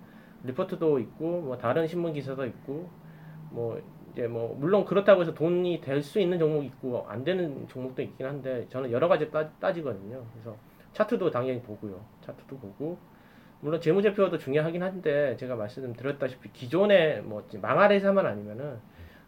[0.45, 2.89] 리포트도 있고 뭐 다른 신문 기사도 있고
[3.51, 3.81] 뭐
[4.13, 8.27] 이제 뭐 물론 그렇다고 해서 돈이 될 수 있는 종목이 있고 안 되는 종목도 있긴
[8.27, 10.25] 한데 저는 여러 가지 따, 따지거든요.
[10.33, 10.57] 그래서
[10.93, 12.01] 차트도 당연히 보고요.
[12.23, 12.99] 차트도 보고
[13.61, 18.79] 물론 재무제표도 중요하긴 한데 제가 말씀드렸다시피 기존에 뭐 망할 회사만 아니면은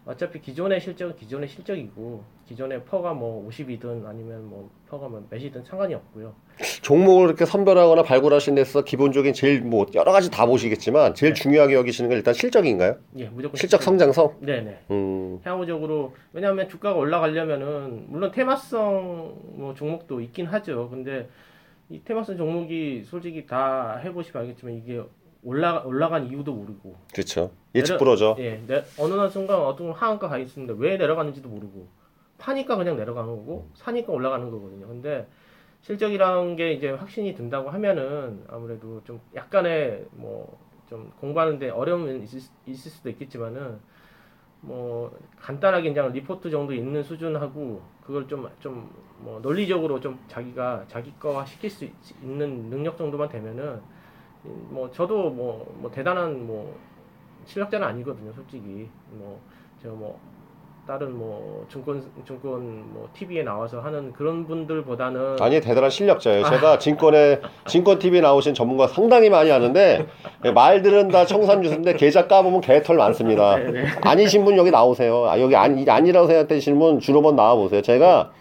[0.05, 5.95] 어차피 기존의 실적은 기존의 실적이고 기존의 PER가 뭐 50이든 아니면 뭐 PER가 뭐 몇이든 상관이
[5.95, 6.35] 없고요.
[6.83, 12.11] 종목을 이렇게 선별하거나 발굴하신 데서 기본적인 제일 뭐 여러 가지 다 보시겠지만 제일 중요하게 여기시는
[12.11, 12.97] 건 일단 실적인가요?
[13.19, 14.39] 예, 무조건 실적 성장성?
[14.41, 14.81] 네 네.
[14.91, 15.39] 음.
[15.45, 20.91] 향후적으로 왜냐하면 주가가 올라가려면은 물론 테마성 뭐 종목도 있긴 하죠.
[20.91, 21.29] 근데
[21.93, 25.03] 이 테마성 종목이 솔직히 다 해보시면 알겠지만 이게
[25.45, 27.51] 올라 올라간 이유도 모르고 그렇죠.
[27.75, 28.37] 예측 불허죠.
[28.39, 30.73] 예, 내, 어느 날 순간 어떤 하한가 가 있습니다.
[30.79, 31.87] 왜 내려가는지도 모르고
[32.39, 34.87] 파니까 그냥 내려가는 거고 사니까 올라가는 거거든요.
[34.89, 35.27] 근데
[35.83, 42.53] 실적이라는 게 이제 확신이 든다고 하면은 아무래도 좀 약간의 뭐 좀 공부하는데 어려움은 있을, 수-
[42.67, 43.81] 있을 수도 있겠지만은
[44.61, 48.91] 뭐 간단하게 그냥 리포트 정도 있는 수준하고 그걸 좀좀
[49.25, 53.81] 뭐 논리적으로 좀 자기가 자기 거화 시킬 수 있- 있는 능력 정도만 되면은
[54.71, 56.75] 뭐 저도 뭐, 뭐 대단한 뭐
[57.45, 58.89] 실력자는 아니거든요, 솔직히.
[59.11, 59.39] 뭐,
[59.83, 60.19] 제가 뭐,
[60.87, 65.37] 다른 뭐, 증권, 증권 뭐, TV에 나와서 하는 그런 분들보다는.
[65.41, 66.45] 아니 대단한 실력자예요.
[66.45, 70.07] 제가 진권에 진권 TV 나오신 전문가 상당히 많이 하는데
[70.53, 73.57] 말들은 다 청산유수인데 계좌 까보면 개털 많습니다.
[74.03, 75.27] 아니신 분 여기 나오세요.
[75.29, 77.81] 아, 여기 아니 아니라고 생각되시는 분 주로 한번 나와 보세요.
[77.83, 78.33] 제가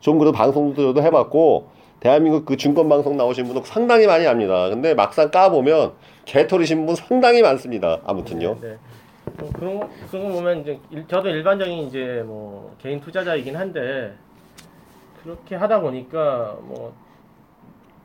[0.00, 4.68] 좀 그래도 방송도 해봤고 대한민국 그 증권 방송 나오신 분도 상당히 많이 합니다.
[4.68, 5.94] 근데 막상 까보면
[6.26, 8.00] 개털이신 분 상당히 많습니다.
[8.04, 8.58] 아무튼요.
[8.60, 8.76] 네.
[9.38, 14.14] 뭐 그런, 거- 그런 거 보면 이제, 일- 저도 일반적인 이제 뭐, 개인 투자자이긴 한데,
[15.22, 16.94] 그렇게 하다 보니까 뭐,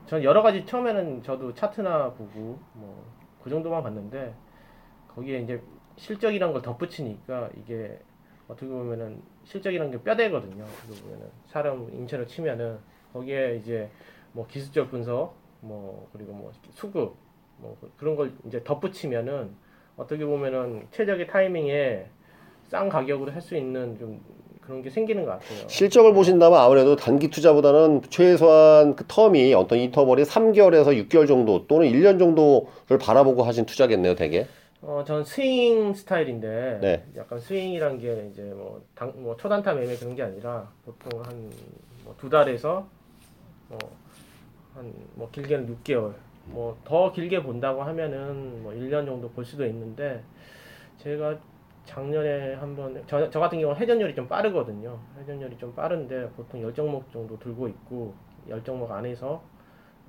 [0.08, 3.04] 전 여러 가지 처음에는 저도 차트나 보고, 뭐,
[3.44, 4.34] 그 정도만 봤는데,
[5.16, 5.62] 거기에 이제
[5.98, 8.00] 실적이란 걸 덧붙이니까 이게
[8.48, 10.64] 어떻게 보면은 실적이란 게 뼈대거든요.
[10.64, 12.78] 어떻게 보면은 사람 인체로 치면은
[13.14, 13.90] 거기에 이제
[14.32, 17.16] 뭐 기술적 분석, 뭐 그리고 뭐 수급,
[17.58, 19.52] 뭐 그런 걸 이제 덧붙이면은
[19.96, 22.06] 어떻게 보면은 최적의 타이밍에
[22.70, 24.20] 싼 가격으로 할 수 있는 좀
[24.62, 25.68] 그런 게 생기는 것 같아요.
[25.68, 32.18] 실적을 보신다면 아무래도 단기 투자보다는 최소한 그 텀이 어떤 인터벌이 3개월에서 6개월 정도 또는 1년
[32.18, 34.48] 정도를 바라보고 하신 투자겠네요, 되게.
[34.84, 37.06] 어, 전 스윙 스타일인데 네.
[37.16, 42.86] 약간 스윙이란 게 이제 뭐, 당, 뭐 초단타 매매 그런 게 아니라 보통 한뭐두 달에서
[43.70, 43.80] 뭐
[44.76, 46.14] 한 뭐 길게는 6개월
[46.46, 50.24] 뭐 더 길게 본다고 하면은 뭐 1년 정도 볼 수도 있는데
[50.98, 51.38] 제가
[51.86, 55.00] 작년에 한번 저, 저 같은 경우는 회전율이 좀 빠르거든요.
[55.20, 58.16] 회전율이 좀 빠른데 보통 10종목 정도 들고 있고
[58.50, 59.44] 10종목 안에서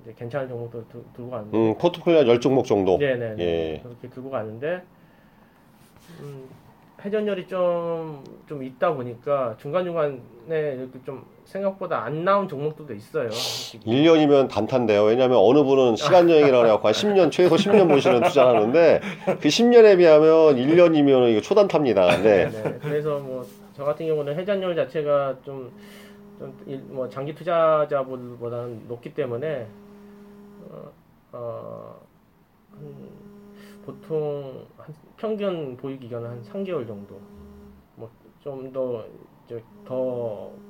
[0.05, 2.97] 이제 괜찮은 종목들 들, 들고 가는데 음, 포트폴리오 10종목 정도.
[2.97, 3.81] 네네 예.
[3.83, 4.83] 그렇게 들고 가는데
[6.21, 6.47] 음,
[7.03, 13.29] 회전율이 좀, 좀 있다 보니까 중간중간에 이렇게 좀 생각보다 안 나온 종목들도 있어요.
[13.33, 13.85] 솔직히.
[13.85, 15.03] 1년이면 단타인데요.
[15.03, 19.97] 왜냐하면 어느 분은 시간 여행이라고 해갖고 한 10년, 최소 10년 보시는 투자를 하는데 그 10년에
[19.97, 22.21] 비하면 1년이면 이거 초단타입니다.
[22.21, 22.49] 네.
[22.49, 25.69] 네, 그래서 뭐 저 같은 경우는 회전율 자체가 좀,
[26.39, 29.67] 좀뭐 장기 투자자보다는 높기 때문에
[30.75, 30.91] 어,
[31.31, 32.01] 어,
[32.71, 33.09] 한,
[33.85, 37.19] 보통 한 평균 보유 기간은 한 3개월 정도.
[37.95, 38.09] 뭐
[38.43, 39.05] 좀더더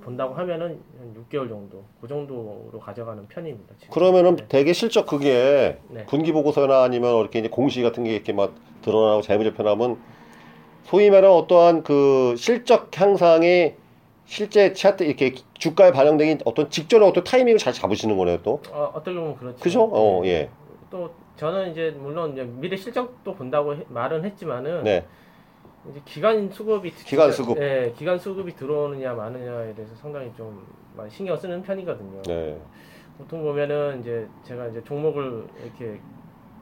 [0.01, 3.75] 본다고 하면은 한 6개월 정도 그 정도로 가져가는 편입니다.
[3.79, 3.93] 지금.
[3.93, 4.47] 그러면은 네.
[4.47, 6.05] 대개 실적 그게 네.
[6.05, 9.97] 분기 보고서나 아니면 이렇게 이제 공시 같은 게 이렇게 막 드러나고 재무제표 나면
[10.83, 13.73] 소위 말하는 어떠한 그 실적 향상이
[14.25, 19.15] 실제 차트 이렇게 주가에 반영되기 어떤 직전에 어떤 타이밍을 잘 잡으시는 거네요 또 어, 어떻게
[19.15, 19.59] 보면 그렇죠.
[19.59, 19.83] 그죠?
[19.83, 20.29] 어 네.
[20.29, 20.49] 예.
[20.89, 25.05] 또 저는 이제 물론 이제 미래 실적도 본다고 해- 말은 했지만은 네.
[25.91, 27.57] 이제 기간 수급이 기간 수급.
[27.61, 32.21] 예, 기간 수급이 들어오느냐 마느냐에 대해서 상당히 좀 많이 신경 쓰는 편이거든요.
[32.23, 32.57] 네.
[33.19, 35.99] 보통 보면은 이제 제가 이제 종목을 이렇게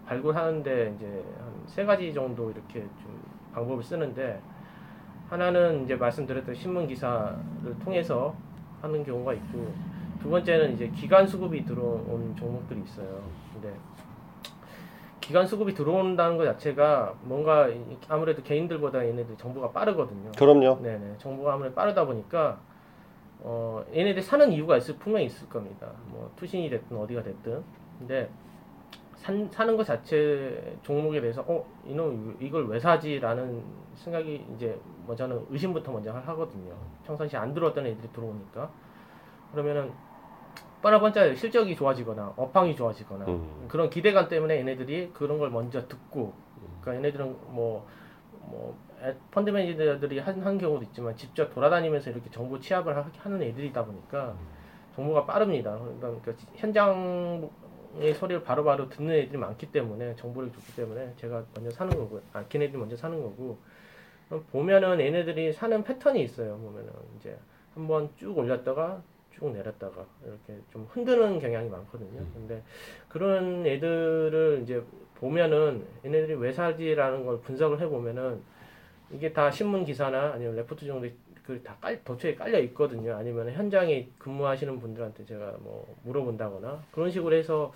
[0.06, 1.06] 발굴하는데 이제
[1.40, 3.20] 한 세 가지 정도 이렇게 좀
[3.54, 4.40] 방법을 쓰는데
[5.38, 7.36] 하나는 이제 말씀드렸던 신문 기사를
[7.84, 8.36] 통해서
[8.84, 9.74] 하는 경우가 있고
[10.22, 13.20] 두 번째는 이제 기간 수급이 들어온 종목들이 있어요.
[13.52, 13.74] 근데
[15.20, 20.32] 기간 수급이 들어온다는 것 자체가 뭔가 이- 아무래도 개인들보다 얘네들 정보가 빠르거든요.
[20.38, 20.80] 그럼요.
[20.84, 22.60] 네네 정보가 아무래도 빠르다 보니까
[23.40, 25.88] 어 얘네들 사는 이유가 있을 분명히 있을 겁니다.
[26.10, 27.64] 뭐 투신이 됐든 어디가 됐든
[27.98, 28.30] 근데
[29.24, 33.64] 산, 사는 것 자체 종목에 대해서 어 이놈 이걸 왜 사지라는
[33.96, 36.76] 생각이 이제 먼저 는 의심부터 먼저 하거든요.
[37.06, 38.70] 평상시 안 들어왔던 애들이 들어오니까
[39.54, 39.94] 그러면은
[40.82, 43.66] 뻔하번짜 실적이 좋아지거나 업황이 좋아지거나 음.
[43.70, 46.34] 그런 기대감 때문에 얘네들이 그런 걸 먼저 듣고
[46.82, 47.88] 그러니까 얘네들은 뭐,
[48.42, 53.42] 뭐 애- 펀드 매니저들이 한, 한 경우도 있지만 직접 돌아다니면서 이렇게 정보 취합을 하, 하는
[53.42, 54.36] 애들이다 보니까
[54.96, 55.80] 정보가 빠릅니다.
[56.02, 57.50] 그러니까 현장
[58.00, 62.22] 의 소리를 바로 바로 듣는 애들이 많기 때문에 정보를 줬기 때문에 제가 먼저 사는 거고
[62.34, 63.58] 아 걔네들이 먼저 사는 거고
[64.52, 66.58] 보면은 얘네들이 사는 패턴이 있어요.
[66.58, 67.38] 보면은 이제
[67.76, 69.02] 한번 쭉 올렸다가
[69.32, 72.26] 쭉 내렸다가 이렇게 좀 흔드는 경향이 많거든요.
[72.34, 72.64] 근데
[73.10, 74.84] 그런 애들을 이제
[75.16, 78.42] 보면은 얘네들이 왜 사지라는 걸 분석을 해보면은
[79.12, 81.08] 이게 다 신문 기사나 아니면 레포트 정도
[81.44, 83.16] 그다 도처에 깔려 있거든요.
[83.16, 87.74] 아니면 현장에 근무하시는 분들한테 제가 뭐 물어본다거나 그런 식으로 해서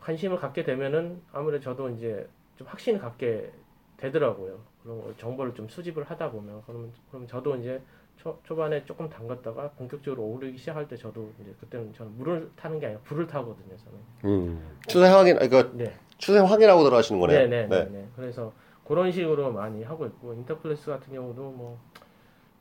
[0.00, 3.50] 관심을 갖게 되면은 아무래도 저도 이제 좀 확신을 갖게
[3.96, 4.58] 되더라고요.
[4.82, 7.80] 그런 걸 정보를 좀 수집을 하다 보면 그러면 그럼 저도 이제
[8.16, 12.86] 초, 초반에 조금 담갔다가 본격적으로 오르기 시작할 때 저도 이제 그때는 저는 물을 타는 게
[12.86, 13.76] 아니라 불을 타거든요.
[13.76, 13.98] 저는.
[14.24, 14.78] 음.
[14.86, 15.94] 추세 확인 그러니까 네.
[16.18, 17.38] 추세 확인하고 들어가시는 거네요.
[17.38, 18.08] 네, 네, 네, 네.
[18.14, 18.52] 그래서
[18.84, 21.80] 그런 식으로 많이 하고 있고 인터플레스 같은 경우도 뭐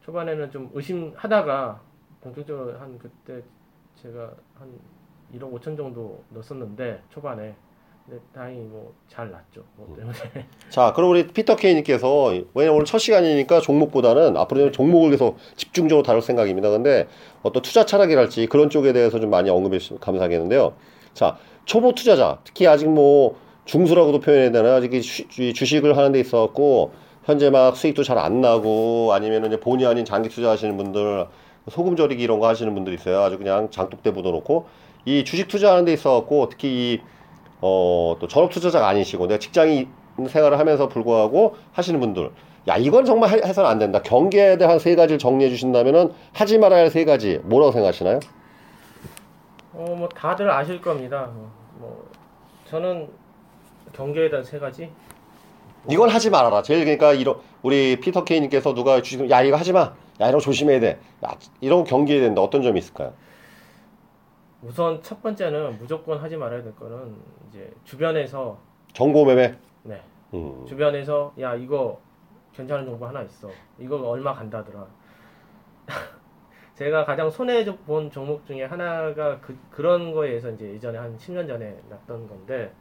[0.05, 1.81] 초반에는 좀 의심하다가
[2.21, 3.41] 본격적으로 한 그때
[4.01, 4.69] 제가 한
[5.33, 7.55] 1억 5천 정도 넣었었는데 초반에
[8.05, 9.63] 근데 다행히 뭐 잘 났죠.
[9.75, 10.17] 뭐 때문에
[10.69, 16.21] 자, 그럼 우리 피터 케이님께서 왜냐면 오늘 첫 시간이니까 종목보다는 앞으로 종목을 계속 집중적으로 다룰
[16.21, 16.69] 생각입니다.
[16.69, 17.07] 근데
[17.43, 20.73] 어떤 투자 철학이랄지 그런 쪽에 대해서 좀 많이 언급해 주시면 감사하겠는데요.
[21.13, 23.35] 자, 초보 투자자, 특히 아직 뭐
[23.65, 24.91] 중수라고도 표현해야 되나 아직
[25.53, 26.91] 주식을 하는 데 있어갖고
[27.23, 31.27] 현재 막 수익도 잘 안 나고 아니면 이제 본의 아닌 장기 투자하시는 분들
[31.69, 33.21] 소금 절이기 이런 거 하시는 분들 있어요.
[33.21, 34.65] 아주 그냥 장독대 묻어놓고
[35.05, 37.01] 이 주식 투자하는 데 있어 갖고 특히 이
[37.61, 39.87] 어, 또 전업 투자자가 아니시고 내가 직장인
[40.27, 42.31] 생활을 하면서 불구하고 하시는 분들
[42.67, 46.81] 야 이건 정말 해- 해서는 안 된다 경계에 대한 세 가지를 정리해 주신다면은 하지 말아야
[46.81, 48.19] 할 세 가지 뭐라고 생각하시나요?
[49.75, 51.29] 어 뭐 다들 아실 겁니다.
[51.33, 52.09] 뭐, 뭐
[52.69, 53.07] 저는
[53.93, 54.89] 경계에 대한 세 가지
[55.89, 56.61] 이건 하지 말아라.
[56.61, 60.39] 제일 그러니까 이런 우리 피터 케이님께서 누가 주식 야 이거 하지 마 야 이런 거
[60.39, 63.13] 조심해야 돼 야 이런 거 경계해야 된다 어떤 점이 있을까요?
[64.61, 67.15] 우선 첫 번째는 무조건 하지 말아야 될 거는
[67.49, 68.59] 이제 주변에서
[68.93, 69.55] 정보 매매?
[69.81, 69.99] 네.
[70.35, 70.63] 음.
[70.67, 71.99] 주변에서 야 이거
[72.53, 73.49] 괜찮은 정보 하나 있어.
[73.79, 74.85] 이거 얼마 간다더라.
[76.75, 81.79] 제가 가장 손해 본 종목 중에 하나가 그, 그런 거에서 이제 예전에 한 10년 전에
[81.89, 82.71] 났던 건데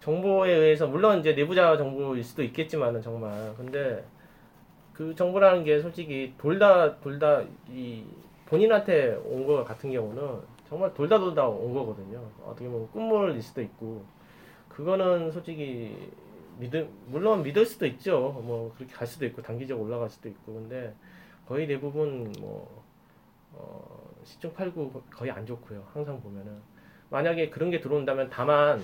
[0.00, 3.54] 정보에 의해서 물론 이제 내부자 정보일 수도 있겠지만은 정말.
[3.56, 4.04] 근데
[4.92, 8.04] 그 정보라는 게 솔직히 돌다 돌다 이
[8.46, 12.22] 본인한테 온 거 같은 경우는 정말 돌다 돌다 온 거거든요.
[12.44, 14.04] 어떻게 보면 꿈물일 수도 있고.
[14.68, 16.10] 그거는 솔직히
[16.58, 18.40] 믿을 물론 믿을 수도 있죠.
[18.44, 20.54] 뭐 그렇게 갈 수도 있고 단기적으로 올라갈 수도 있고.
[20.54, 20.94] 근데
[21.46, 22.84] 거의 대부분 뭐
[23.52, 25.82] 어, 시중 팔고 거의 안 좋고요.
[25.92, 26.52] 항상 보면은.
[27.10, 28.80] 만약에 그런 게 들어온다면 다만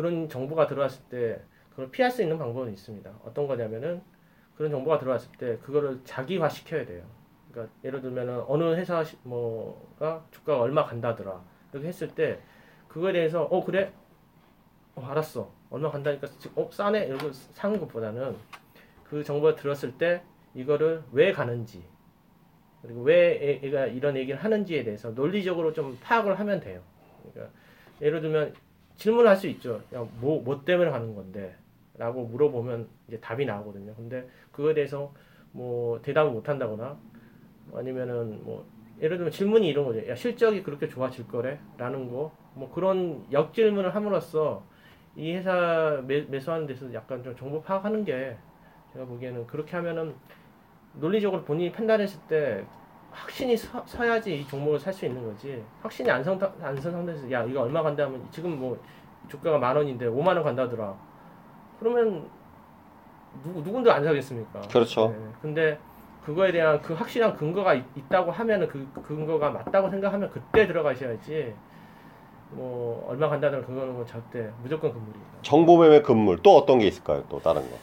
[0.00, 1.38] 그런 정보가 들어왔을 때
[1.70, 3.10] 그걸 피할 수 있는 방법은 있습니다.
[3.22, 4.00] 어떤 거냐면은
[4.56, 7.02] 그런 정보가 들어왔을 때 그거를 자기화 시켜야 돼요.
[7.50, 11.42] 그러니까 예를 들면은 어느 회사 시- 뭐가 주가가 얼마 간다더라
[11.72, 12.40] 이렇게 했을 때
[12.88, 13.92] 그거에 대해서 어 그래
[14.94, 15.52] 어, 알았어.
[15.68, 16.26] 얼마 간다니까
[16.56, 18.36] 어 싸네 이러고 사는 것보다는
[19.04, 20.22] 그 정보를 들었을 때
[20.54, 21.84] 이거를 왜 가는지
[22.80, 26.80] 그리고 왜 애- 얘가 이런 얘기를 하는지에 대해서 논리적으로 좀 파악을 하면 돼요.
[27.32, 27.54] 그러니까
[28.00, 28.54] 예를 들면
[29.00, 29.80] 질문을 할 수 있죠.
[29.94, 31.56] 야, 뭐, 뭐 때문에 가는 건데?
[31.96, 33.94] 라고 물어보면 이제 답이 나오거든요.
[33.94, 35.12] 근데 그거에 대해서
[35.52, 36.98] 뭐 대답을 못 한다거나
[37.74, 38.66] 아니면은 뭐
[39.00, 40.06] 예를 들면 질문이 이런 거죠.
[40.08, 42.32] 야 실적이 그렇게 좋아질 거래?라는 거.
[42.54, 44.64] 뭐 그런 역질문을 함으로써
[45.16, 48.36] 이 회사 매, 매수하는 데서 약간 좀 정보 파악하는 게
[48.92, 50.14] 제가 보기에는 그렇게 하면은
[50.94, 52.64] 논리적으로 본인이 판단했을 때
[53.12, 55.62] 확신이 서, 서야지 이 종목을 살 수 있는 거지.
[55.82, 58.78] 확신이 안, 선, 안선 상태에서 야 이거 얼마 간다 하면 지금 뭐
[59.28, 60.94] 주가가 만 원인데 5만 원 간다더라.
[61.78, 62.28] 그러면
[63.42, 64.60] 누구 누군데 안 사겠습니까?
[64.62, 65.08] 그렇죠.
[65.08, 65.16] 네.
[65.42, 65.78] 근데
[66.24, 71.54] 그거에 대한 그 확실한 근거가 있, 있다고 하면은 그, 그 근거가 맞다고 생각하면 그때 들어가셔야지.
[72.52, 75.38] 뭐 얼마 간다는 그거는 뭐 절대 무조건 금물입니다.
[75.42, 77.24] 정보 매매 금물 또 어떤 게 있을까요?
[77.28, 77.76] 또 다른 거.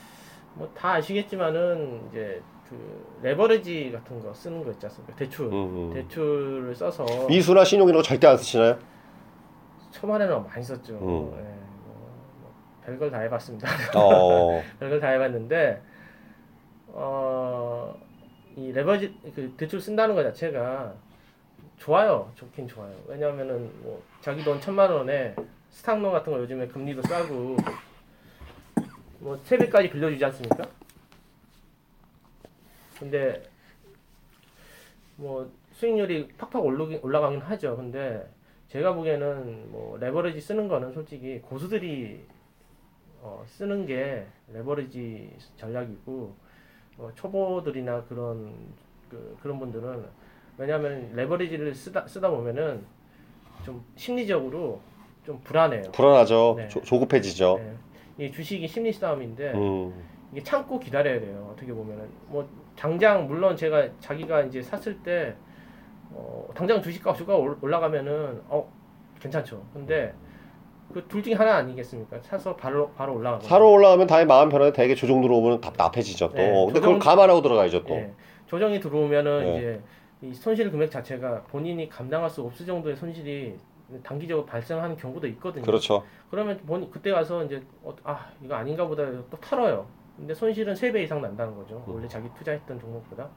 [0.56, 5.16] 뭐 다 아시겠지만은 이제 그 레버리지 같은 거 쓰는 거 있지 않습니까?
[5.16, 5.46] 대출.
[5.48, 5.94] 음, 음.
[5.94, 8.78] 대출을 써서 미수나 신용 이런 거 절대 안 쓰시나요?
[9.92, 10.94] 초반에는 많이 썼죠.
[10.96, 11.32] 음.
[11.38, 11.42] 예,
[11.86, 12.12] 뭐,
[12.42, 12.54] 뭐
[12.86, 13.70] 별걸 다 해봤습니다.
[13.96, 14.62] 어.
[14.80, 15.82] 별걸 다 해봤는데
[16.88, 17.96] 어,
[18.56, 20.94] 이 레버지 그 대출 쓴다는 것 자체가
[21.78, 22.32] 좋아요.
[22.36, 22.94] 좋긴 좋아요.
[23.08, 25.36] 왜냐하면은 뭐 자기 돈 천만 원에
[25.70, 27.58] 스탁론 같은 거 요즘에 금리도 싸고
[29.20, 30.68] 뭐 세배까지 빌려주지 않습니까?
[33.00, 33.44] 근데
[35.16, 37.76] 뭐 수익률이 팍팍 올라가긴, 올라가긴 하죠.
[37.76, 38.28] 근데
[38.68, 42.26] 제가 보기에는 뭐 레버리지 쓰는 거는 솔직히 고수들이
[43.22, 46.36] 어, 쓰는 게 레버리지 전략이고
[46.98, 48.54] 어, 초보들이나 그런
[49.10, 50.06] 그, 그런 분들은
[50.58, 52.86] 왜냐하면 레버리지를 쓰다 쓰다 보면은
[53.64, 54.82] 좀 심리적으로
[55.26, 55.92] 좀 불안해요.
[55.92, 56.56] 불안하죠.
[56.58, 56.68] 네.
[56.68, 57.60] 조, 조급해지죠.
[58.18, 58.26] 네.
[58.26, 59.94] 이 주식이 심리 싸움인데 음.
[60.32, 61.50] 이게 참고 기다려야 돼요.
[61.54, 62.48] 어떻게 보면은 뭐
[62.82, 65.36] 당장 물론 제가 자기가 이제 샀을 때
[66.12, 68.72] 어, 당장 주식값이 올- 올라가면은 어
[69.20, 69.62] 괜찮죠.
[69.74, 70.14] 근데
[70.94, 72.18] 그 둘 중에 하나 아니겠습니까?
[72.22, 73.44] 사서 바로 바로 올라가고.
[73.44, 76.36] 사러 올라가면 다시 마음 편한데 되게 조정 들어오면 답답해지죠 또.
[76.36, 77.96] 네, 근데 그걸 조정- 감안하고 들어가야죠 또.
[77.96, 78.14] 예.
[78.46, 79.58] 조정이 들어오면은 네.
[79.58, 79.82] 이제
[80.22, 83.56] 이 손실 금액 자체가 본인이 감당할 수 없을 정도의 손실이
[84.04, 85.66] 단기적으로 발생하는 경우도 있거든요.
[85.66, 86.04] 그렇죠.
[86.32, 89.86] 그러면 본인 그때 가서 이제 어, 아 이거 아닌가 보다 또 털어요.
[90.18, 91.84] 근데 손실은 3배 이상 난다는 거죠.
[91.88, 91.94] 음.
[91.96, 93.30] 원래 자기 투자했던 종목보다.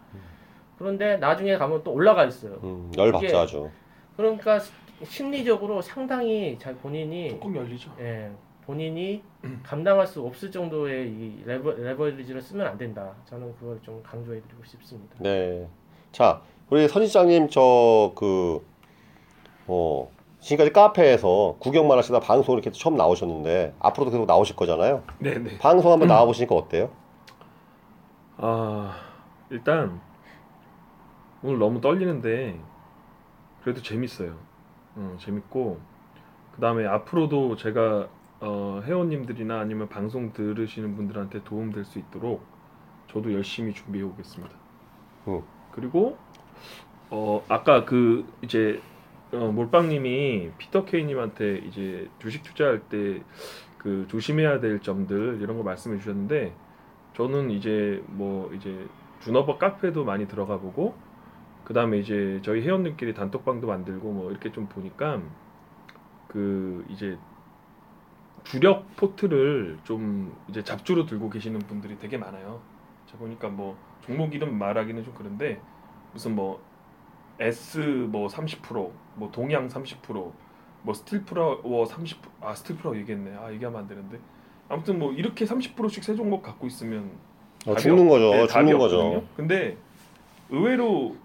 [0.79, 2.55] 그런데 나중에 가면 또 올라가 있어요.
[2.63, 3.71] 음, 열받죠 이게- 아주.
[4.17, 4.73] 그러니까 시-
[5.05, 7.91] 심리적으로 상당히 잘 본인이 뚜껑 열리죠.
[8.01, 8.31] 예,
[8.65, 9.23] 본인이
[9.63, 13.15] 감당할 수 없을 정도의 이 레버, 레버리지를 쓰면 안 된다.
[13.27, 15.17] 저는 그걸 좀 강조해드리고 싶습니다.
[15.21, 15.67] 네.
[16.13, 18.65] 자, 우리 선지장님 저 그
[19.67, 20.11] 어,
[20.41, 25.03] 지금까지 카페에서 구경만 하시다 방송 이렇게 처음 나오셨는데 앞으로도 계속 나오실 거잖아요.
[25.19, 25.59] 네네.
[25.59, 26.91] 방송 한번 나와 보시니까 어때요?
[28.39, 28.97] 아
[29.51, 30.01] 일단
[31.43, 32.59] 오늘 너무 떨리는데
[33.63, 34.35] 그래도 재밌어요.
[34.97, 35.79] 어, 재밌고
[36.55, 38.09] 그 다음에 앞으로도 제가
[38.41, 42.43] 어, 회원님들이나 아니면 방송 들으시는 분들한테 도움 될 수 있도록
[43.13, 44.55] 저도 열심히 준비해 오겠습니다.
[45.29, 45.43] 음.
[45.73, 46.17] 그리고
[47.11, 48.81] 어 아까 그 이제
[49.33, 53.23] 어, 몰빵님이 피터 케이님한테 이제 주식 투자할 때
[53.81, 56.55] 그 조심해야 될 점들 이런 거 말씀해 주셨는데
[57.15, 58.87] 저는 이제 뭐 이제
[59.21, 60.95] 준어버 카페도 많이 들어가 보고
[61.65, 65.23] 그 다음에 이제 저희 회원들끼리 단톡방도 만들고 뭐 이렇게 좀 보니까
[66.29, 67.19] 그 이제
[68.45, 72.61] 주력 포트를 좀 이제 잡주로 들고 계시는 분들이 되게 많아요.
[73.07, 75.59] 제가 보니까 뭐 종목 이름 말하기는 좀 그런데
[76.13, 76.63] 무슨 뭐
[77.39, 80.33] S 뭐 30% 뭐 동양 30%뭐
[80.95, 83.37] 스틸플라워 30%아 스틸플라워 얘기했네.
[83.37, 84.19] 아 얘기하면 안 되는데
[84.69, 87.11] 아무튼 뭐 이렇게 30%씩 세 종목 갖고 있으면
[87.67, 88.31] 어, 답이 죽는 없- 거죠.
[88.33, 88.79] 네, 죽는 없거든요.
[88.79, 89.27] 거죠.
[89.37, 89.77] 근데
[90.49, 91.17] 의외로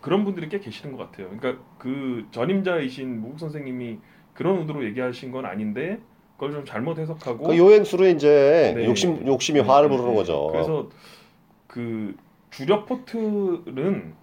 [0.00, 1.28] 그런 분들이 꽤 계시는 것 같아요.
[1.36, 3.98] 그러니까 그 전임자이신 무국 선생님이
[4.32, 6.00] 그런 의도로 얘기하신 건 아닌데
[6.36, 8.86] 그걸 좀 잘못 해석하고 그 요행수로 이제 네.
[8.86, 10.18] 욕심 욕심이 네, 화를 네, 부르는 네.
[10.18, 10.48] 거죠.
[10.50, 10.88] 그래서
[11.66, 12.16] 그
[12.50, 14.14] 주력 포트는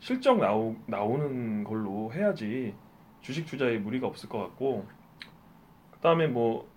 [0.00, 2.74] 실적 나오, 나오는 걸로 해야지
[3.20, 4.86] 주식 투자에 무리가 없을 것 같고
[5.92, 6.68] 그다음에 뭐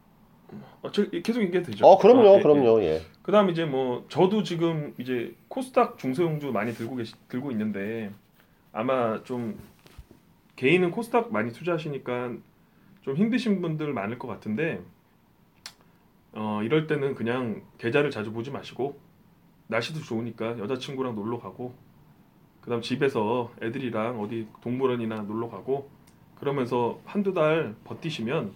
[0.82, 1.86] 어, 저 계속 얘기해도 되죠?
[1.86, 2.42] 어, 그럼요, 아, 예, 예.
[2.42, 2.84] 그럼요.
[2.84, 3.02] 예.
[3.22, 8.12] 그다음 이제 뭐 저도 지금 이제 코스닥 중소형주 많이 들고 계시 들고 있는데
[8.72, 9.60] 아마 좀
[10.56, 12.32] 개인은 코스닥 많이 투자하시니까
[13.02, 14.82] 좀 힘드신 분들 많을 것 같은데
[16.32, 19.00] 어 이럴 때는 그냥 계좌를 자주 보지 마시고
[19.68, 21.74] 날씨도 좋으니까 여자친구랑 놀러 가고
[22.68, 25.90] 그다음 집에서 애들이랑 어디 동물원이나 놀러 가고
[26.38, 28.52] 그러면서 한두 달 버티시면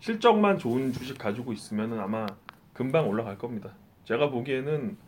[0.00, 2.26] 실적만 좋은 주식 가지고 있으면 아마
[2.74, 3.70] 금방 올라갈 겁니다.
[4.04, 4.98] 제가 보기에는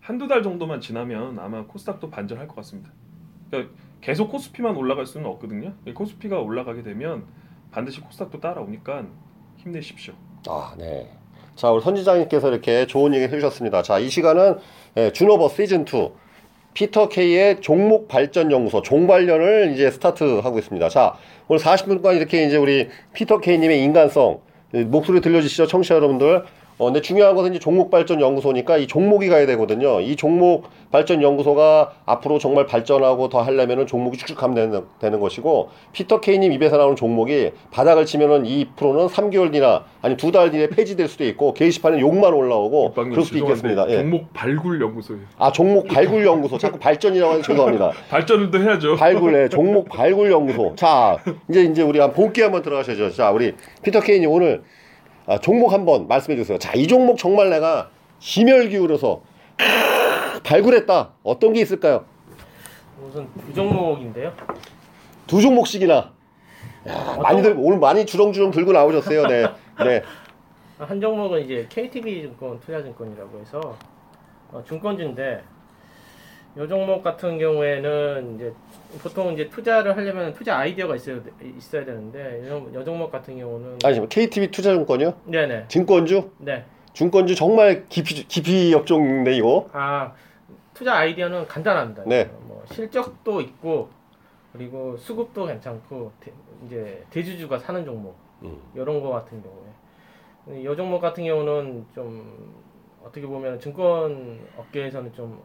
[0.00, 2.90] 한두 달 정도만 지나면 아마 코스닥도 반전할 것 같습니다.
[3.48, 5.72] 그러니까 계속 코스피만 올라갈 수는 없거든요.
[5.94, 7.26] 코스피가 올라가게 되면
[7.70, 9.06] 반드시 코스닥도 따라오니까
[9.58, 10.14] 힘내십시오.
[10.48, 11.16] 아, 네.
[11.54, 13.82] 자, 우리 선지장님께서 이렇게 좋은 얘기 해주셨습니다.
[13.82, 14.58] 자, 이 시간은
[14.96, 16.27] 예, 준오버 시즌 2
[16.78, 20.88] 피터 K의 종목 발전 연구소 종발련을 이제 스타트하고 있습니다.
[20.90, 21.14] 자,
[21.48, 24.38] 오늘 40분간 이렇게 이제 우리 피터 K님의 인간성
[24.74, 26.44] 예, 목소리 들려주시죠, 청취자 여러분들.
[26.78, 30.00] 어, 근데 중요한 것은 이제 종목 발전 연구소니까 이 종목이 가야 되거든요.
[30.00, 35.70] 이 종목 발전 연구소가 앞으로 정말 발전하고 더 하려면은 종목이 쭉쭉 하면 되는, 되는 것이고
[35.92, 40.68] 피터 K님 입에서 나오는 종목이 바닥을 치면은 이 프로는 3개월 뒤나 아니 두 달 뒤에
[40.68, 43.86] 폐지될 수도 있고 게시판에 욕만 올라오고 그럴 수도 있겠습니다.
[43.88, 43.96] 예.
[43.96, 45.22] 종목 발굴 연구소예요.
[45.38, 47.90] 아 종목 발굴 연구소 자꾸 발전이라고 해서 죄송합니다.
[48.08, 48.96] 발전을 또 해야죠.
[48.96, 50.74] 발굴, 네, 종목 발굴 연구소.
[50.76, 51.16] 자,
[51.50, 53.10] 이제 이제 우리 한 본기 한번 들어가셔야죠.
[53.10, 54.62] 자, 우리 피터 케인이 오늘
[55.28, 56.58] 아, 종목 한번 말씀해 주세요.
[56.58, 59.20] 자, 이 종목 정말 내가 심혈 기울여서
[60.42, 61.10] 발굴했다.
[61.22, 62.06] 어떤 게 있을까요?
[63.06, 64.32] 우선 두 종목인데요.
[65.26, 66.12] 두 종목씩이나.
[66.88, 69.26] 야, 많이들 오늘 많이 주렁주렁 들고 나오셨어요.
[69.26, 69.46] 네,
[69.84, 70.02] 네.
[70.78, 73.76] 한 종목은 이제 KTB 증권 투자증권이라고 해서
[74.50, 75.42] 어, 증권주인데
[76.56, 78.54] 이 종목 같은 경우에는 이제
[79.02, 84.08] 보통 이제 투자를 하려면 투자 아이디어가 있어야 돼- 있어야 되는데 이 종목 같은 경우는 아니
[84.08, 85.12] KTB 투자증권이요?
[85.26, 86.30] 네네 증권주?
[86.38, 86.64] 네.
[86.94, 89.68] 증권주 정말 깊이 깊이 역종인데 이거.
[89.72, 90.12] 아
[90.74, 92.04] 투자 아이디어는 간단합니다.
[92.06, 92.30] 네.
[92.42, 93.88] 뭐 실적도 있고
[94.52, 96.32] 그리고 수급도 괜찮고 대-
[96.66, 98.56] 이제 대주주가 사는 종목 음.
[98.74, 102.54] 이런 거 같은 경우에 이 종목 같은 경우는 좀
[103.04, 105.40] 어떻게 보면 증권 업계에서는 좀,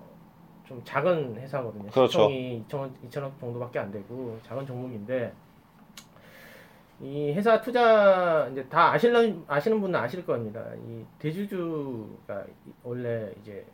[0.65, 1.89] 좀 작은 회사거든요.
[1.89, 2.07] 그렇죠.
[2.07, 5.33] 시총이 2천억 2천억 정도밖에 안 되고 작은 종목인데
[7.01, 10.63] 이 회사 투자 이제 다 아시는 아시는 분은 아실 겁니다.
[10.87, 12.45] 이 대주주가
[12.83, 13.65] 원래 이제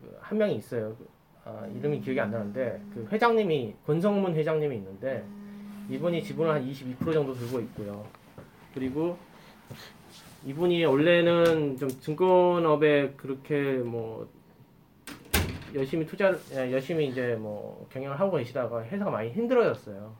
[0.00, 0.94] 그한 명이 있어요.
[0.96, 1.08] 그,
[1.44, 5.24] 아, 이름이 기억이 안 나는데 그 회장님이 권성문 회장님이 있는데
[5.90, 8.04] 이분이 지분을 한 22% 정도 들고 있고요.
[8.72, 9.18] 그리고
[10.46, 14.28] 이분이 원래는 좀 증권업에 그렇게 뭐
[15.76, 20.16] 열심히 투자를 예, 열심히 이제 뭐 경영을 하고 계시다가 회사가 많이 힘들어졌어요.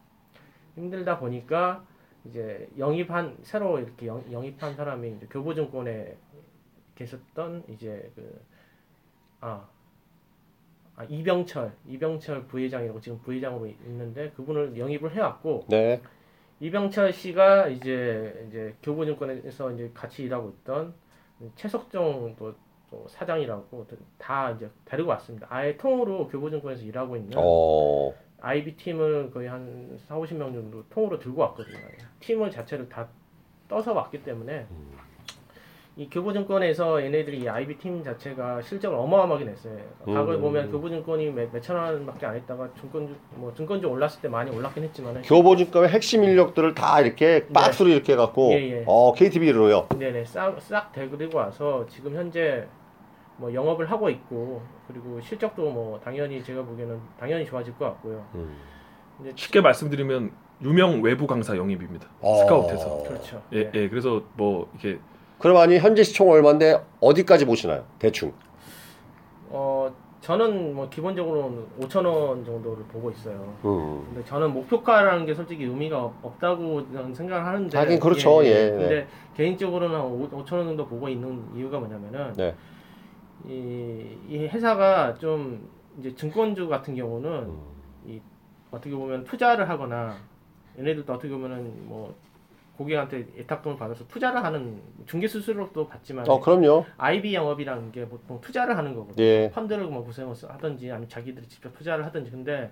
[0.77, 1.85] 힘들다 보니까
[2.27, 6.17] 이제 영입한 새로 이렇게 영, 영입한 사람이 이제 교보증권에
[6.95, 8.41] 계셨던 이제 그
[9.41, 9.67] 아,
[10.97, 16.03] 아 이병철 이병철 부회장이라고 지금 부회장으로 있는데 그분을 영입을 해왔고 네.
[16.61, 20.95] 이병철 씨가 이제 이제 교보증권에서 이제 같이 일하고 있던
[21.55, 22.55] 최석정 또,
[22.97, 23.87] 또 사장이라고
[24.19, 25.47] 다 이제 데리고 왔습니다.
[25.51, 28.13] 아예 통으로 교보증권에서 일하고 있는 어.
[28.41, 31.77] IB 팀을 거의 한 4, 50명 정도 통으로 들고 왔거든요.
[32.21, 33.09] 팀을 자체를 다
[33.69, 34.67] 떠서 왔기 때문에
[35.99, 39.79] 이 교보증권에서 얘네들이 이 IB 팀 자체가 실적을 어마어마하게 냈어요.
[40.05, 40.43] 과거에 음.
[40.43, 45.23] 보면 교보증권이 몇, 몇천 원밖에 안 했다가 증권주 뭐 증권주 올랐을 때 많이 올랐긴 했지만
[45.23, 48.55] 교보증권의 핵심 인력들을 다 이렇게 박스로 이렇게 해갖고 네.
[48.55, 48.85] 예, 예.
[48.87, 49.89] 어 KTB로요.
[49.99, 52.67] 네네 싹, 싹 데리고 와서 지금 현재
[53.39, 58.25] 뭐 영업을 하고 있고 그리고 실적도 뭐 당연히 제가 보기에는 당연히 좋아질 것 같고요.
[59.21, 60.31] 이제 쉽게 말씀드리면
[60.63, 62.07] 유명 외부 강사 영입입니다.
[62.21, 62.37] 어.
[62.37, 63.03] 스카우트에서.
[63.03, 63.43] 그렇죠.
[63.53, 63.89] 예, 예.
[63.89, 64.99] 그래서 뭐 이렇게
[65.39, 67.85] 그럼 아니 현재 시총 얼마인데 어디까지 보시나요?
[67.99, 68.33] 대충.
[69.51, 73.55] 어 저는 뭐 기본적으로 5천 원 정도를 보고 있어요.
[73.65, 74.03] 음.
[74.09, 77.79] 근데 저는 목표가라는 게 솔직히 의미가 없- 없다고 저는 생각을 하는데.
[77.79, 78.45] 하긴 그렇죠.
[78.45, 79.07] 예, 근데
[79.37, 82.55] 개인적으로는 5, 5천 원 정도 보고 있는 이유가 뭐냐면은 네.
[83.47, 85.69] 이, 이 회사가 좀
[85.99, 87.63] 이제 증권주 같은 경우는 음.
[88.07, 88.21] 이
[88.71, 90.17] 어떻게 보면 투자를 하거나
[90.79, 92.15] 얘네들도 어떻게 보면은 뭐
[92.77, 96.85] 고객한테 예탁금을 받아서 투자를 하는 중개 수수료도 받지만 어 그럼요.
[96.99, 99.25] IB 영업이라는 게 보통 투자를 하는 거거든요.
[99.25, 99.51] 예.
[99.55, 102.71] 펀드를 뭐 구성을 하든지 아니면 자기들이 직접 투자를 하든지 근데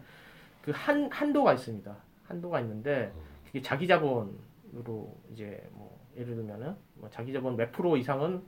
[0.63, 1.95] 그 한 한도가 있습니다.
[2.27, 3.13] 한도가 있는데
[3.47, 8.43] 그게 자기 자본으로 이제 뭐 예를 들면은 뭐 자기 자본 몇 프로 이상은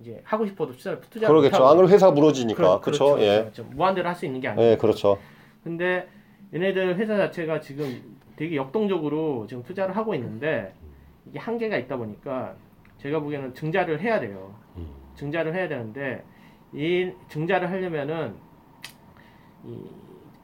[0.00, 1.66] 이제 하고 싶어도 투자 투자 그러겠죠.
[1.66, 2.80] 안 그러면 회사가 무너지니까.
[2.80, 3.18] 그렇죠.
[3.20, 3.40] 예.
[3.42, 3.64] 그렇죠.
[3.74, 4.72] 무한대로 할 수 있는 게 아니에요.
[4.72, 5.18] 예, 그렇죠.
[5.62, 6.06] 근데
[6.52, 10.72] 얘네들 회사 자체가 지금 되게 역동적으로 지금 투자를 하고 있는데
[11.26, 12.54] 이게 한계가 있다 보니까
[12.98, 14.54] 제가 보기에는 증자를 해야 돼요.
[14.76, 14.88] 음.
[15.14, 16.22] 증자를 해야 되는데
[16.72, 18.34] 이 증자를 하려면은
[19.66, 19.76] 이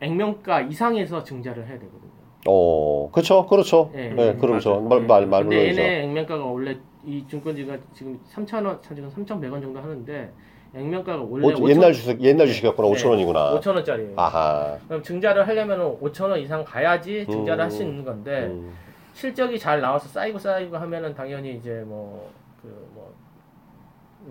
[0.01, 2.11] 액면가 이상에서 증자를 해야 되거든요.
[2.49, 3.47] 어, 그렇죠.
[3.47, 3.91] 그렇죠.
[3.95, 4.81] 예, 예, 그렇죠.
[4.81, 4.89] 맞아요.
[4.89, 5.83] 말, 말, 말, 근데 물론이죠.
[5.83, 10.33] 얘네 액면가가 원래 이 증권지가 지금 3,000원, 지금 3,100원 정도 하는데
[10.75, 12.89] 액면가가 원래 오, 옛날 주식, 옛날 주식이었구나.
[12.89, 12.95] 네.
[12.95, 13.59] 5천 원이구나.
[13.61, 14.15] 5천 원짜리예요.
[14.17, 14.79] 아하.
[14.87, 17.65] 그럼 증자를 하려면 5천 원 이상 가야지 증자를 음.
[17.65, 18.73] 할수 있는 건데 음.
[19.15, 22.31] 실적이 잘 나와서 쌓이고 쌓이고 하면은 당연히 이제 뭐
[22.63, 23.11] 그 뭐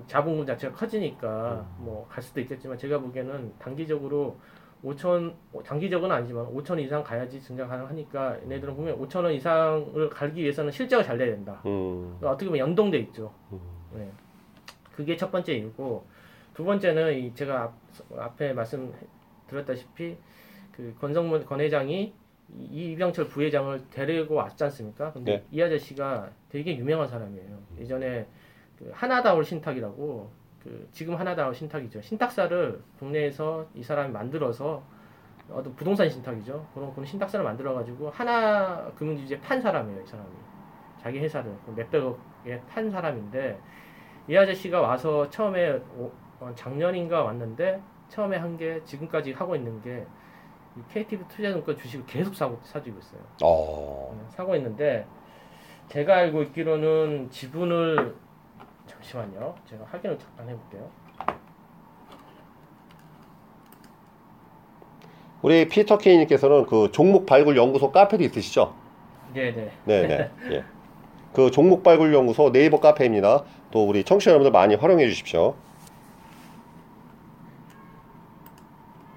[0.08, 4.38] 자본금 자체가 커지니까 뭐 갈 수도 있겠지만 제가 보기에는 단기적으로
[4.84, 5.34] 5천
[5.66, 11.04] 단기적은 아니지만 5천 이상 가야지 증자 가능하니까 얘네들은 보면 5천 원 이상을 가기 위해서는 실적이
[11.04, 11.62] 잘 돼야 된다.
[11.66, 12.16] 음.
[12.18, 13.34] 그러니까 어떻게 보면 연동돼 있죠.
[13.52, 13.60] 음.
[13.94, 14.10] 네.
[14.96, 16.06] 그게 첫 번째 이유고
[16.54, 17.74] 두 번째는 이 제가 앞,
[18.18, 18.94] 앞에 말씀
[19.48, 20.18] 드렸다시피
[20.72, 22.14] 그 권성문 권 회장이
[22.58, 25.12] 이- 이병철 부회장을 데리고 왔지 않습니까?
[25.12, 25.46] 근데 네.
[25.52, 27.58] 이 아저씨가 되게 유명한 사람이에요.
[27.80, 28.26] 예전에
[28.78, 30.30] 그 하나다울 신탁이라고
[30.64, 32.02] 그 지금 하나다울 신탁이죠.
[32.02, 34.82] 신탁사를 국내에서 이 사람이 만들어서
[35.52, 36.68] 어떤 부동산 신탁이죠.
[36.74, 40.30] 그런 그런 신탁사를 만들어 가지고 하나 금융지주에 판 사람이에요, 이 사람이.
[41.02, 43.58] 자기 회사를 그 몇백억에 판 사람인데
[44.28, 50.04] 이 아저씨가 와서 처음에 오- 어, 작년인가 왔는데 처음에 한 게 지금까지 하고 있는 게이
[50.92, 53.22] KTB 투자증권 주식을 계속 사고 사주고 있어요.
[53.44, 54.12] 어.
[54.14, 55.06] 어, 사고 있는데
[55.88, 58.14] 제가 알고 있기로는 지분을
[58.90, 59.56] 잠시만요.
[59.70, 60.90] 제가 확인을 잠깐 해볼게요.
[65.42, 68.74] 우리 피터 케이님께서는 그 종목 발굴 연구소 카페도 있으시죠?
[69.34, 69.72] 네네.
[69.86, 70.32] 네네.
[70.52, 70.64] 예.
[71.34, 73.44] 그 종목 발굴 연구소 네이버 카페입니다.
[73.72, 75.56] 또 우리 청취자 여러분들 많이 활용해 주십시오.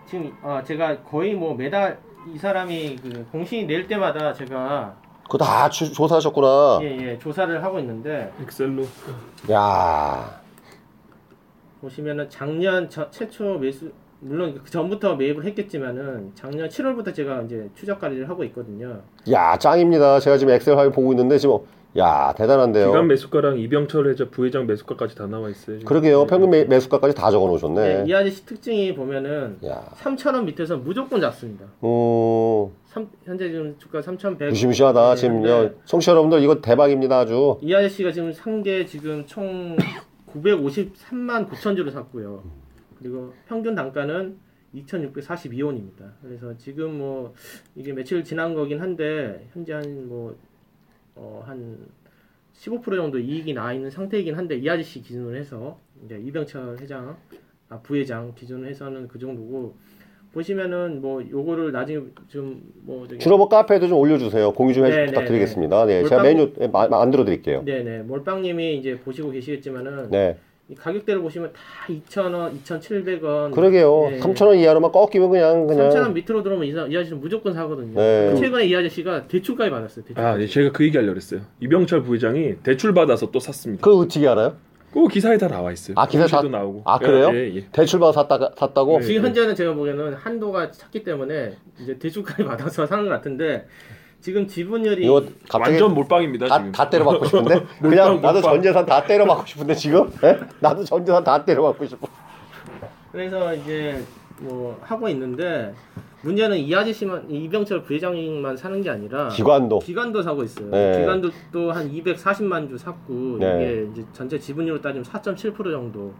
[0.06, 1.98] 지금 아 제가 거의 뭐 매달
[2.32, 4.94] 이 사람이 그 공시 낼 때마다 제가
[5.32, 6.80] 그거 다 주- 조사하셨구나.
[6.82, 8.84] 예 예 조사를 하고 있는데 엑셀로
[9.50, 10.40] 야.
[11.80, 17.98] 보시면은 작년 저- 최초 매수 물론 그 전부터 매입을 했겠지만은 작년 7월부터 제가 이제 추적
[17.98, 19.00] 관리를 하고 있거든요.
[19.30, 20.20] 야, 짱입니다.
[20.20, 21.58] 제가 지금 엑셀 화면 보고 있는데 지금
[21.96, 22.88] 야, 대단한데요.
[22.88, 25.78] 기간 매수가랑 이병철 회장 부회장 매수가까지 다 나와 있어요.
[25.78, 25.84] 지금.
[25.88, 26.20] 그러게요.
[26.20, 26.26] 네.
[26.26, 28.04] 평균 매, 매수가까지 다 적어 네, 놓으셨네.
[28.06, 29.82] 이 아저씨 특징이 보면은 야.
[30.02, 31.64] 3,000원 밑에서 무조건 잡습니다.
[31.82, 32.70] 음.
[32.92, 34.50] 삼- 현재 지금 주가 3,100.
[34.50, 35.14] 무시무시하다.
[35.14, 37.20] 네, 지금 근데 여, 청취자 여러분들 이거 대박입니다.
[37.20, 37.58] 아주.
[37.62, 39.76] 이 아저씨가 지금 산 게 지금 총
[40.34, 42.44] 953만 9천 주를 샀고요.
[42.98, 44.36] 그리고 평균 단가는
[44.74, 46.10] 2,642원입니다.
[46.22, 47.34] 그래서 지금 뭐
[47.74, 50.36] 이게 며칠 지난 거긴 한데 현재 한 뭐
[51.16, 51.78] 어한
[52.54, 57.16] 15% 정도 이익이 나 있는 상태이긴 한데 이 아저씨 기준으로 해서 이제 이병철 회장
[57.70, 59.74] 아 부회장 기준으로 해서는 그 정도고
[60.32, 64.52] 보시면은 뭐 요거를 나중에 좀뭐 저기 주로버 카페에도 좀 올려주세요.
[64.52, 65.84] 공유 좀 해주 네, 네, 부탁드리겠습니다.
[65.86, 67.62] 네, 제가 몰빵- 메뉴 예, 마- 만들어 드릴게요.
[67.64, 70.36] 네네 몰빵님이 이제 보시고 계시겠지만은 네.
[70.68, 73.52] 이 가격대를 보시면 다 2,000원, 2,700원.
[73.52, 74.08] 그러게요.
[74.12, 74.18] 예.
[74.20, 77.94] 3,000원 이하로만 꺾이면 그냥 그냥 3,000원 밑으로 들어오면 이, 사- 이 아저씨는 무조건 사거든요.
[78.00, 78.34] 네.
[78.36, 80.04] 최근에 이 아저씨가 대출까지 받았어요.
[80.06, 80.24] 대출.
[80.24, 81.40] 아, 예, 제가 그 얘기 하려고 그랬어요.
[81.60, 83.84] 이병철 부회장이 대출 받아서 또 샀습니다.
[83.84, 84.54] 그 어떻게 알아요?
[84.92, 85.94] 그 기사에 다 나와 있어요.
[85.96, 86.82] 아, 기사에 공시도 다- 나오고.
[86.84, 87.30] 아, 그래요?
[87.32, 87.66] 예, 예.
[87.72, 88.98] 대출 받아 샀다가 샀다고?
[89.00, 89.06] 네.
[89.06, 93.66] 지금 현재는 제가 보기에는 한도가 찼기 때문에 이제 대출까지 받아서 사는 것 같은데
[94.20, 95.24] 지금 지분율이 이거
[95.58, 96.72] 완전 몰빵입니다 다, 지금.
[96.72, 100.38] 다 때려받고 싶은데 그냥 나도 전 재산 다 때려받고 싶은데 지금 예?
[100.60, 102.06] 나도 전 재산 다 때려받고 싶어.
[103.10, 104.02] 그래서 이제
[104.42, 105.74] 뭐 하고 있는데
[106.22, 110.68] 문제는 이 아저씨만 이 이병철 부회장만 사는 게 아니라 기관도 기관도 사고 있어요.
[110.70, 111.00] 네.
[111.00, 113.56] 기관도 또 한 240만 주 샀고 네.
[113.56, 116.12] 이게 이제 전체 지분율로 따지면 4.7% 정도.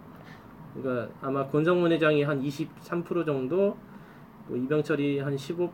[0.74, 3.76] 그러니까 아마 권성문 회장이 한 23% 정도,
[4.48, 5.68] 또 이병철이 한 15%,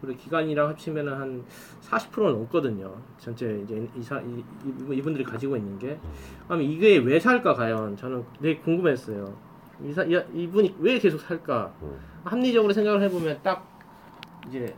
[0.00, 1.44] 그리고 기관이랑 합치면은 한
[1.82, 2.94] 40%는 넘거든요.
[3.18, 4.44] 전체 이제 이사 이,
[4.90, 5.98] 이- 이분들이 가지고 있는 게.
[6.46, 9.24] 그럼 이게 왜 살까 과연 저는 되게 궁금했어요.
[9.84, 11.72] 이 사 이, 이분이 왜 계속 살까?
[11.82, 11.98] 음.
[12.24, 13.66] 합리적으로 생각을 해보면 딱
[14.48, 14.74] 이제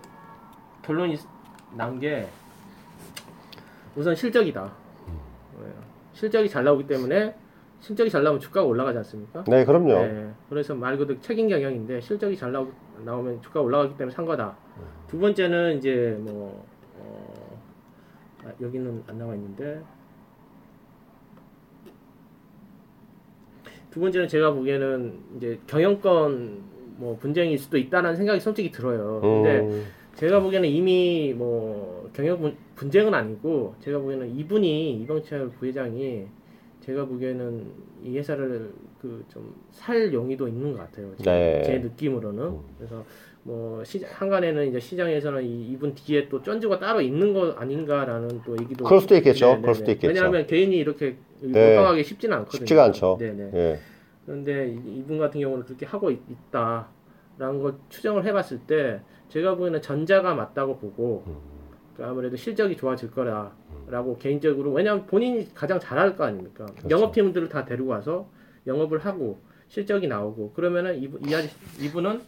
[0.83, 1.17] 결론이
[1.77, 2.29] 난 게
[3.97, 4.73] 우선 실적이다.
[5.61, 5.73] 네.
[6.13, 7.35] 실적이 잘 나오기 때문에
[7.81, 9.45] 실적이 잘 나오면 주가가 올라가지 않습니까?
[9.47, 9.89] 네 그럼요.
[9.95, 10.33] 네.
[10.49, 12.69] 그래서 말 그대로 책임 경영인데 실적이 잘 나오,
[13.05, 14.57] 나오면 주가가 올라가기 때문에 산 거다.
[15.09, 16.65] 두 번째는 이제 뭐
[16.97, 17.61] 어,
[18.45, 19.83] 아, 여기는 안 나와 있는데
[23.91, 26.59] 두 번째는 제가 보기에는 이제 경영권
[26.97, 29.21] 뭐 분쟁일 수도 있다는 생각이 솔직히 들어요.
[29.23, 29.85] 근데 음,
[30.17, 36.27] 제가 보기에는 이미 뭐 경영 분- 분쟁은 아니고 제가 보기에는 이분이 이병철 부회장이
[36.81, 37.67] 제가 보기에는
[38.05, 41.13] 이 회사를 그 좀 살 용의도 있는 것 같아요.
[41.19, 41.63] 제, 네.
[41.65, 43.05] 제 느낌으로는 그래서
[43.45, 48.57] 뭐 시장 한간에는 이제 시장에서는 이, 이분 뒤에 또 쩐주가 따로 있는 거 아닌가라는 또
[48.61, 49.47] 얘기도 그럴 수도 있겠죠.
[49.47, 49.93] 네, 네, 그럴 수도 네.
[49.93, 50.09] 있겠죠.
[50.09, 51.77] 왜냐하면 개인이 이렇게 네.
[51.77, 52.59] 몰빵하기 쉽지는 않거든요.
[52.61, 53.17] 쉽지가 않죠.
[53.21, 53.51] 네네.
[53.55, 53.79] 예.
[54.27, 56.21] 그런데 이- 이분 같은 경우는 그렇게 하고 있,
[56.51, 61.25] 다라는 걸 추정을 해봤을 때 제가 보기에는 전자가 맞다고 보고
[61.97, 66.89] 그 아무래도 실적이 좋아질 거라라고 개인적으로 왜냐하면 본인이 가장 잘할 거 아닙니까 그렇죠.
[66.91, 68.29] 영업팀들을 다 데리고 와서
[68.67, 72.21] 영업을 하고 실적이 나오고 그러면은 이분 이 아저씨 이분은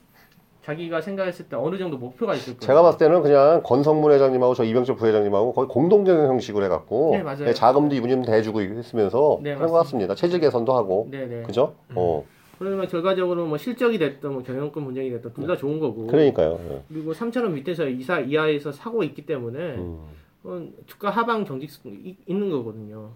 [0.71, 2.61] 자기가 생각했을 때 어느 정도 목표가 있을 거예요.
[2.61, 7.53] 제가 봤을 때는 그냥 권성문 회장님하고 저 이병철 부회장님하고 거의 공동경영 형식으로 해갖고 네, 맞아요.
[7.53, 10.15] 자금도 이분이 좀 대주고 했으면서 네, 그런 것 같습니다.
[10.15, 11.43] 체질 개선도 하고 네 네.
[11.43, 11.75] 그죠?
[11.95, 12.25] 어
[12.59, 16.07] 그러면 결과적으로 뭐 실적이 됐든 뭐 경영권 분쟁이 됐든 둘 다 좋은 거고.
[16.07, 16.61] 그러니까요.
[16.71, 16.83] 예.
[16.89, 19.99] 그리고 3천 원 밑에서 이사 이하에서 사고 있기 때문에 음.
[20.45, 23.11] 어, 주가 하방 경직성 이- 있는 거거든요.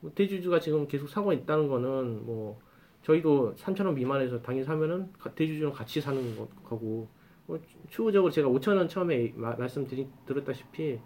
[0.00, 2.56] 뭐 대주주가 지금 계속 사고 있다는 거는 뭐
[3.08, 7.06] 저희도 3천 원 미만에서 당연히 사면은 가- 대주주는 같이 사는 거- 거고
[7.46, 7.58] 뭐
[7.90, 10.98] 추후적으로 제가 5천 원 처음에 마- 말씀드렸다시피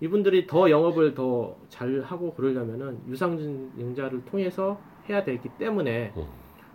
[0.00, 6.24] 이분들이 더 영업을 더 잘 하고 그러려면은 유상증자를 통해서 해야 되기 때문에 음.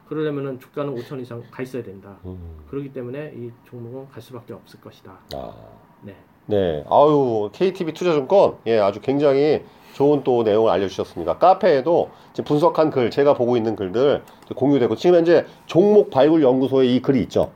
[0.08, 2.18] 그러려면은 주가는 5천 이상 가 있어야 된다.
[2.26, 2.58] 음.
[2.70, 5.20] 그렇기 때문에 이 종목은 갈 수밖에 없을 것이다.
[5.36, 5.56] 아.
[6.02, 6.16] 네.
[6.46, 9.64] 네, 아유 KTB 투자증권 예 아주 굉장히
[10.00, 11.40] 좋은 또 내용을 알려주셨습니다.
[11.40, 14.24] 카페에도 지금 분석한 글 제가 보고 있는 글들
[14.56, 17.52] 공유되고 지금 현재 종목 발굴 연구소에 이 글이 있죠.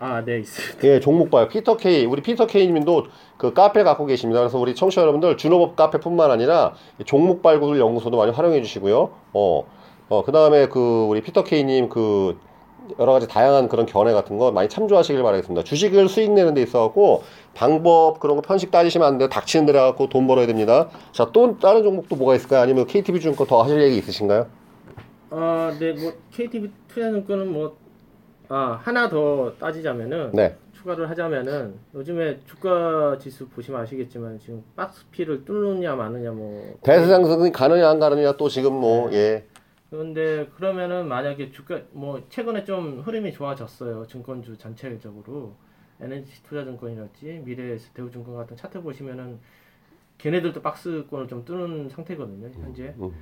[0.00, 0.88] 아, 네, 있습니다.
[0.88, 1.46] 예, 종목 봐요.
[1.48, 4.40] 피터 K 우리 피터 K님도 그 카페 갖고 계십니다.
[4.40, 9.10] 그래서 우리 청취자 여러분들 주너벗 카페뿐만 아니라 이 종목 발굴 연구소도 많이 활용해 주시고요.
[9.32, 9.64] 어,
[10.08, 12.36] 어 그다음에 그 우리 피터 K님 그
[12.98, 15.64] 여러 가지 다양한 그런 견해 같은 거 많이 참조하시길 바라겠습니다.
[15.64, 17.22] 주식을 수익 내는 데 있어갖고
[17.54, 19.28] 방법 그런 거 편식 따지시면 안 돼요.
[19.28, 20.88] 닥치는 데래 갖고 돈 벌어야 됩니다.
[21.12, 22.60] 자, 또 다른 종목도 뭐가 있을까요?
[22.60, 24.46] 아니면 KTB 증권 더 하실 얘기 있으신가요?
[25.30, 27.76] 아, 네, 뭐 KTB 투자증권은 뭐
[28.48, 30.56] 아, 하나 더 따지자면은 네.
[30.74, 37.88] 추가를 하자면은 요즘에 주가 지수 보시면 아시겠지만 지금 박스피를 뚫느냐 마느냐 뭐 대세 상승이 가느냐
[37.88, 39.44] 안 가느냐 또 지금 뭐 예.
[40.04, 44.04] 그런데 그러면은 만약에 주가 뭐 최근에 좀 흐름이 좋아졌어요.
[44.08, 45.54] 증권주 전체적으로.
[46.00, 49.38] NH 투자증권이랄지 미래 대우증권 같은 차트 보시면은
[50.18, 52.92] 걔네들도 박스권을 좀 뚫는 상태거든요 현재.
[52.98, 53.12] 음.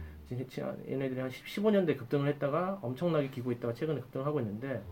[0.49, 4.83] 지금 얘네들이 한 10, 15년대 급등을 했다가 엄청나게 기고 있다가 최근에 급등을 하고 있는데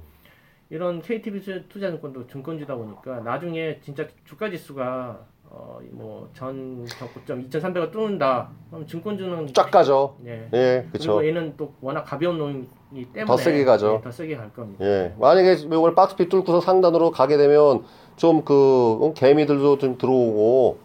[0.69, 8.51] 이런 KTB 투자- 투자증권도 증권주다 보니까 나중에 진짜 주가 지수가 어, 어뭐전 고점 2,300을 뚫는다
[8.71, 10.17] 그럼 증권주는 쫙 가죠.
[10.25, 10.49] 예.
[10.53, 11.17] 예, 그쵸.
[11.17, 13.97] 그리고 얘는 또 워낙 가벼운 놈이기 때문에 더 세게 가죠.
[13.99, 14.85] 예, 더 세게 갈 겁니다.
[14.85, 15.13] 예.
[15.19, 17.85] 만약에 이걸 박스피 뚫고서 상단으로 가게 되면
[18.17, 20.79] 좀그 개미들도 좀 들어오고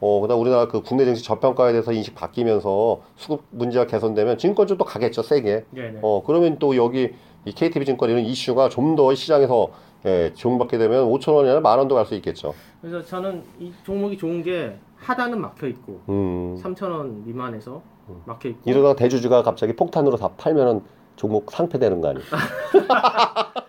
[0.00, 4.84] 어 그다음 우리나라 그 국내 증시 저평가에 대해서 인식 바뀌면서 수급 문제가 개선되면 증권주 또
[4.84, 5.64] 가겠죠 세게.
[5.70, 5.98] 네, 네.
[6.00, 7.12] 어 그러면 또 여기
[7.44, 9.68] 이 KTB 증권 이런 이슈가 좀 더 시장에서
[10.04, 12.54] 예, 주목받게 되면 5천 원이나 만 원도 갈 수 있겠죠.
[12.80, 16.56] 그래서 저는 이 종목이 좋은 게 하단은 막혀 있고 음.
[16.62, 17.82] 3,000원 미만에서
[18.24, 20.80] 막혀 있고 이러다가 대주주가 갑자기 폭탄으로 다 팔면은
[21.16, 22.24] 종목 상패되는 거 아니에요?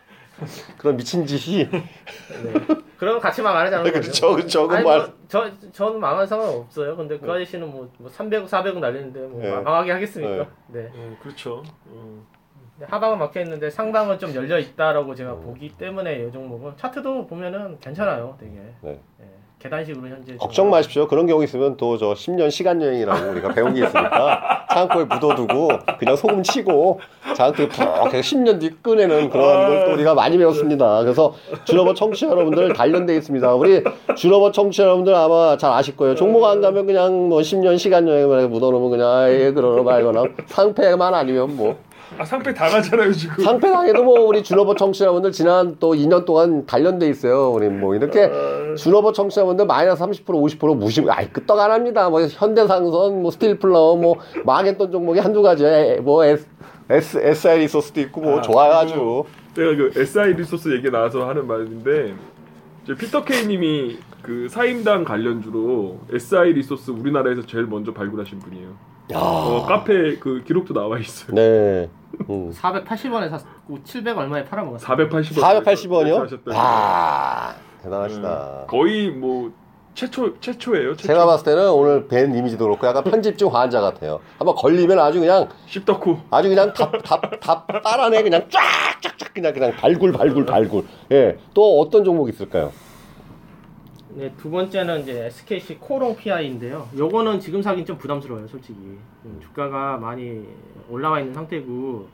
[0.78, 1.84] 그런 미친 짓이 네.
[2.98, 3.92] 그러면 같이 망하는 거죠.
[3.92, 4.72] 그렇죠, 그렇죠.
[4.72, 6.96] 아니, 말- 뭐, 저 저는 망한 상관 없어요.
[6.98, 9.52] 근데 그 아저씨는 뭐, 뭐 300, 400은 날리는데 뭐 네.
[9.62, 10.48] 망하게 하겠습니까?
[10.68, 10.82] 네.
[10.84, 10.92] 네.
[10.96, 11.64] 음, 그렇죠.
[11.88, 12.26] 음.
[12.82, 15.42] 하방은 막혀 있는데 상방은 좀 열려 있다라고 제가 음.
[15.42, 18.52] 보기 때문에 이 종목은 차트도 보면은 괜찮아요, 되게.
[18.82, 19.00] 네.
[19.22, 19.26] 예,
[19.60, 21.08] 계단식으로 현재 걱정 마십시오.
[21.08, 25.70] 그런 경우 있으면 또 저 10년 시간 여행이라고 우리가 배운 게 있으니까 창고에 묻어두고
[26.00, 27.00] 그냥 소금 치고
[27.36, 27.80] 장학교 푹
[28.14, 31.02] 해서 10년 뒤 꺼내는 그런 걸 또 우리가 많이 배웠습니다.
[31.04, 31.34] 그래서
[31.66, 33.54] 준어버 청취자 여러분들 단련돼 있습니다.
[33.54, 33.84] 우리
[34.18, 36.16] 준어버 청취자 여러분들 아마 잘 아실 거예요.
[36.16, 41.56] 종목 안 가면 그냥 뭐 10년 시간 여행을 묻어놓으면 그냥 예 그러나 말거나 상패만 아니면
[41.56, 41.78] 뭐
[42.18, 43.44] 아 상패 다 가잖아요 지금.
[43.44, 47.52] 상패 당해도 뭐 우리 준어버 청취자분들 지난 또 2년 동안 단련돼 있어요.
[47.52, 48.30] 우리 뭐 이렇게
[48.78, 52.10] 주너벗 청취자분들 마이너스 30% 50% 무시 아이 끄떡 안 합니다.
[52.10, 56.02] 뭐 현대상선 뭐 스틸플라워 뭐 망했던 종목이 한두 가지야.
[56.02, 56.48] 뭐 S,
[56.90, 59.24] S, SI 리소스도 있고 뭐 아, 아주.
[59.56, 62.14] 제가 그 SI 리소스 얘기 나와서 하는 말인데
[62.84, 68.93] 이제 피터 K님이 그 사임당 관련주로 SI 리소스 우리나라에서 제일 먼저 발굴하신 분이에요.
[69.12, 69.18] 야.
[69.20, 71.34] 어, 카페 그 기록도 나와 있어요.
[71.36, 71.90] 네.
[72.30, 72.52] 음.
[72.52, 74.96] 480원에 샀고 700 얼마에 팔아먹었어요.
[75.10, 75.64] 480원.
[75.64, 76.40] 480원이요?
[76.54, 78.60] 아, 대단하시다.
[78.62, 79.52] 음, 거의 뭐
[79.94, 80.96] 최초 최초예요.
[80.96, 81.08] 최초.
[81.08, 84.22] 제가 봤을 때는 오늘 뵌 이미지도 그렇고 약간 편집중 환자 같아요.
[84.38, 86.18] 한번 걸리면 아주 그냥 십덕후.
[86.32, 90.86] 아주 그냥 답답답 따라내 그냥 쫙쫙쫙 그냥 그냥 발굴 발굴 발굴.
[91.12, 91.38] 예.
[91.54, 92.72] 또 어떤 종목 있을까요?
[94.16, 96.88] 네, 두 번째는 이제 SKC 코롱 PI인데요.
[96.98, 98.78] 요거는 지금 사긴 좀 부담스러워요, 솔직히.
[99.26, 100.46] 음, 주가가 많이
[100.90, 102.08] 올라와 있는 상태고,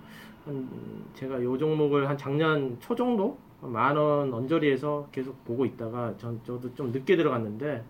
[0.45, 0.69] 한,
[1.13, 3.37] 제가 요 종목을 한 작년 초 정도?
[3.61, 7.83] 만 원 언저리에서 계속 보고 있다가, 전, 저도 좀 늦게 들어갔는데,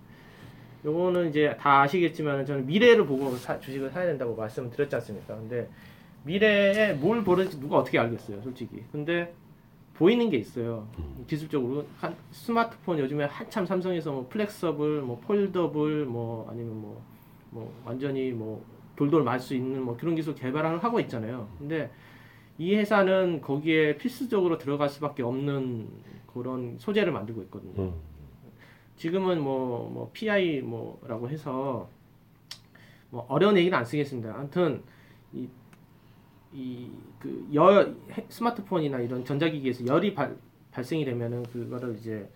[0.84, 5.36] 요거는 이제 다 아시겠지만, 저는 미래를 보고 사- 주식을 사야 된다고 말씀을 드렸지 않습니까?
[5.36, 5.70] 근데,
[6.24, 8.84] 미래에 뭘 보는지 누가 어떻게 알겠어요, 솔직히.
[8.92, 9.32] 근데,
[10.00, 10.88] 보이는 게 있어요.
[11.28, 17.04] 기술적으로 한 스마트폰 요즘에 한참 삼성에서 뭐 flexible, 뭐 foldable, 뭐 아니면 뭐,
[17.50, 18.64] 뭐 완전히 뭐
[18.96, 21.50] 돌돌 말 수 있는 뭐 그런 기술 개발을 하고 있잖아요.
[21.58, 21.92] 근데
[22.58, 25.90] 이 회사는 거기에 필수적으로 들어갈 수밖에 없는
[26.28, 27.84] 그런 소재를 만들고 있거든요.
[27.84, 27.94] 음.
[28.96, 31.90] 지금은 뭐, 뭐 PI 뭐라고 해서
[33.10, 34.34] 뭐 어려운 얘기는 안 쓰겠습니다.
[34.34, 34.82] 아무튼
[35.34, 35.50] 이
[36.54, 37.96] 이그열
[38.30, 40.36] 스마트폰이나 이런 전자기기에서 열이 발,
[40.72, 42.28] 발생이 되면은 그거를 이제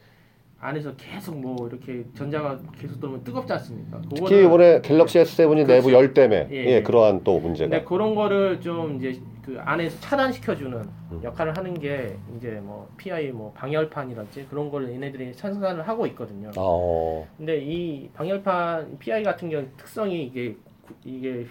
[0.59, 4.01] 안에서 계속 뭐 이렇게 전자가 계속 돌면 뜨겁지 않습니까?
[4.15, 6.83] 특히 이번에 갤럭시 S7이 내부 열 때문에 예, 예, 예.
[6.83, 10.77] 그러한 또 문제가 근데 그런 거를 좀 이제 그 안에서 차단시켜주는
[11.11, 11.19] 음.
[11.21, 16.49] 역할을 하는 게 이제 뭐 PI 뭐 방열판이랄지 그런 걸 얘네들이 생산을 하고 있거든요.
[16.55, 20.55] 어, 근데 이 방열판 PI 같은 경우 특성이 이게
[20.87, 21.45] 구- 이게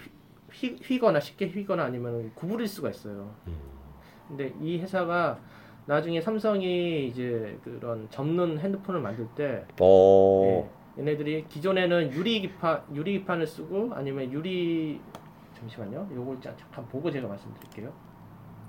[0.53, 3.31] 휘, 휘거나 쉽게 휘거나 아니면 구부릴 수가 있어요.
[4.27, 5.39] 근데 이 회사가
[5.85, 13.19] 나중에 삼성이 이제 그런 접는 핸드폰을 만들 때 어, 예, 얘네들이 기존에는 유리 기판 유리
[13.19, 14.99] 기판을 쓰고 아니면 유리
[15.57, 16.07] 잠시만요.
[16.15, 17.91] 요걸 자- 잠깐 보고 제가 말씀드릴게요.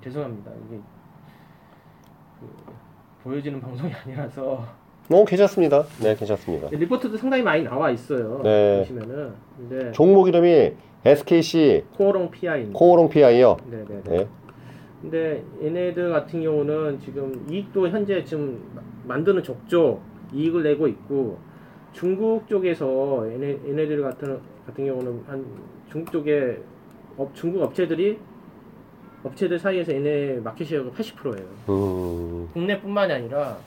[0.03, 0.51] 죄송합니다.
[0.67, 0.81] 이게
[2.41, 2.55] 그
[3.23, 4.67] 보여지는 방송이 아니라서
[5.11, 5.83] 어, 괜찮습니다.
[6.03, 6.69] 네, 괜찮습니다.
[6.71, 8.41] 리포트도 상당히 많이 나와 있어요.
[8.43, 8.79] 네.
[8.81, 10.73] 보시면은 근데 종목 이름이
[11.05, 12.79] SKC 코오롱 PI입니다.
[12.79, 13.57] 코오롱 PI요.
[13.71, 14.03] 네네네.
[14.05, 14.29] 네.
[15.03, 18.83] 근데 얘네들 같은 경우는 지금 이익도 현재 지금 마-
[19.15, 20.01] 만드는 족족
[20.33, 21.37] 이익을 내고 있고
[21.93, 25.45] 중국 쪽에서 얘네, 얘네들 같은 같은 경우는 한
[25.93, 26.59] 중국 쪽에
[27.19, 28.19] 업, 중국 업체들이
[29.23, 31.47] 업체들 사이에서 얘네 마켓 쉐어가 80%예요.
[31.69, 33.59] 음, 국내뿐만이 아니라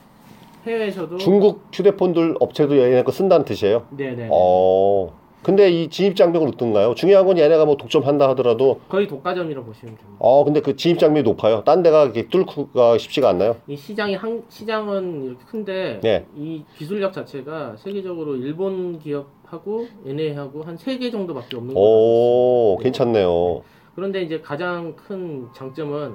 [0.66, 3.86] 해외에서도 중국 휴대폰들 업체도 얘네 거 쓴다는 뜻이에요.
[3.96, 5.12] 네네 어,
[5.42, 6.94] 근데 이 진입 장벽은 어떤가요?
[6.94, 10.16] 중요한 건 얘네가 뭐 독점한다 하더라도 거의 독과점이라고 보시면 됩니다.
[10.18, 11.62] 어, 근데 그 진입 장벽이 높아요.
[11.64, 13.56] 딴 데가 이렇게 뚫기가 쉽지가 않나요?
[13.68, 16.26] 이 시장이 한 시장은 이렇게 큰데 네.
[16.36, 21.86] 이 기술력 자체가 세계적으로 일본 기업하고 얘네하고 한 세 개 정도밖에 없는 거예요.
[21.88, 23.62] 오, 괜찮네요.
[23.94, 26.14] 그런데 이제 가장 큰 장점은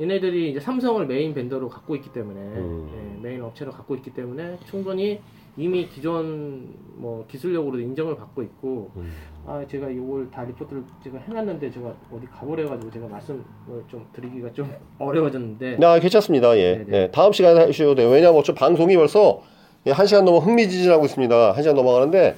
[0.00, 3.18] 얘네들이 이제 삼성을 main vendor로 갖고 있기 때문에 음.
[3.22, 5.18] 예, 메인 업체로 갖고 있기 때문에 충분히
[5.58, 9.10] 이미 기존 뭐 기술력으로 인정을 받고 있고 음.
[9.44, 13.40] 아 제가 이걸 다 리포트를 제가 해놨는데 제가 어디 가보래 가지고 제가 말씀을
[13.88, 16.56] 좀 드리기가 좀 어려워졌는데 네, 괜찮습니다.
[16.56, 16.86] 예.
[16.92, 18.08] 예, 다음 시간에 하셔도 돼요.
[18.08, 19.42] 왜냐면 어차피 방송이 벌써
[19.86, 21.52] 예, 한 시간 넘어 흥미진진하고 있습니다.
[21.52, 22.34] 한 시간 넘어가는데,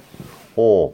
[0.57, 0.93] 어,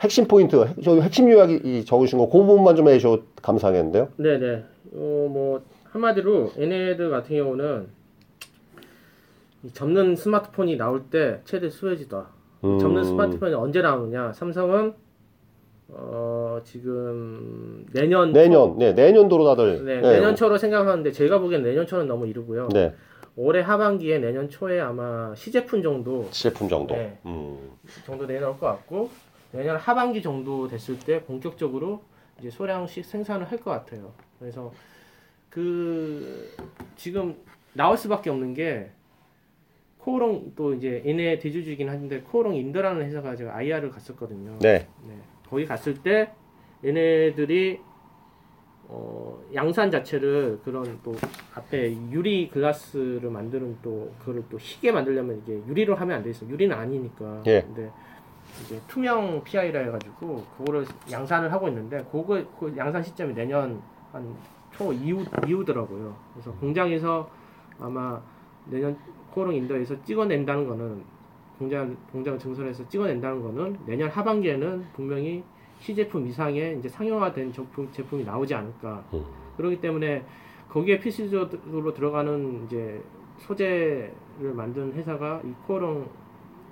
[0.00, 4.08] 핵심 포인트, 핵- 저기 핵심 요약이 이 적으신 거, 그 부분만 좀 해주셔도 감사하겠는데요.
[4.18, 4.54] 네네.
[4.92, 7.95] 어, 뭐, 한마디로 얘네들 같은 경우는 이
[9.72, 12.28] 접는 스마트폰이 나올 때 최대 수혜지다.
[12.64, 12.78] 음.
[12.78, 14.32] 접는 스마트폰이 언제 나오느냐?
[14.32, 14.94] 삼성은
[15.88, 19.84] 어, 지금 내년 내년, 네, 내년도로 초, 다들.
[19.84, 20.12] 네, 네.
[20.14, 22.68] 내년 초로 생각하는데 제가 보기엔 내년 초는 너무 이르고요.
[22.72, 22.92] 네,
[23.36, 26.94] 올해 하반기에 내년 초에 아마 시제품 정도 제품 정도.
[26.94, 27.18] 네.
[27.26, 27.70] 음.
[28.04, 29.10] 정도 내놓을 것 같고
[29.52, 32.02] 내년 하반기 정도 됐을 때 본격적으로
[32.40, 34.12] 이제 소량씩 생산을 할 것 같아요.
[34.40, 34.72] 그래서
[35.48, 36.50] 그
[36.96, 37.36] 지금
[37.72, 38.90] 나올 수밖에 없는 게
[40.10, 44.56] 코오롱 또 이제 얘네 대주주이긴 한데 코오롱 인더라는 회사가 제가 IR을 갔었거든요.
[44.60, 44.86] 네.
[45.04, 45.18] 네.
[45.50, 46.32] 거기 갔을 때
[46.84, 47.80] 얘네들이
[48.88, 51.12] 어, 양산 자체를 그런 또
[51.56, 56.48] 앞에 유리 글라스를 만드는 또 그거를 또 희게 만들려면 이게 유리로 하면 안 되겠어요.
[56.50, 57.42] 유리는 아니니까.
[57.48, 57.62] 예.
[57.62, 57.90] 근데
[58.64, 63.82] 이제 투명 PI라 해가지고 그거를 양산을 하고 있는데 그거 그 양산 시점이 내년
[64.12, 64.36] 한
[64.76, 66.14] 초 이후 이후더라고요.
[66.34, 67.28] 그래서 공장에서
[67.80, 68.20] 아마
[68.66, 68.96] 내년
[69.30, 71.02] 코롱 인더에서 찍어낸다는 거는
[71.58, 75.42] 공장 공장 증설해서 찍어낸다는 거는 내년 하반기에는 분명히
[75.80, 79.04] 시제품 이상의 이제 상용화된 제품 제품이 나오지 않을까.
[79.12, 79.24] 음.
[79.56, 80.24] 그렇기 때문에
[80.68, 83.02] 거기에 필수적으로 들어가는 이제
[83.38, 86.08] 소재를 만든 회사가 이 코롱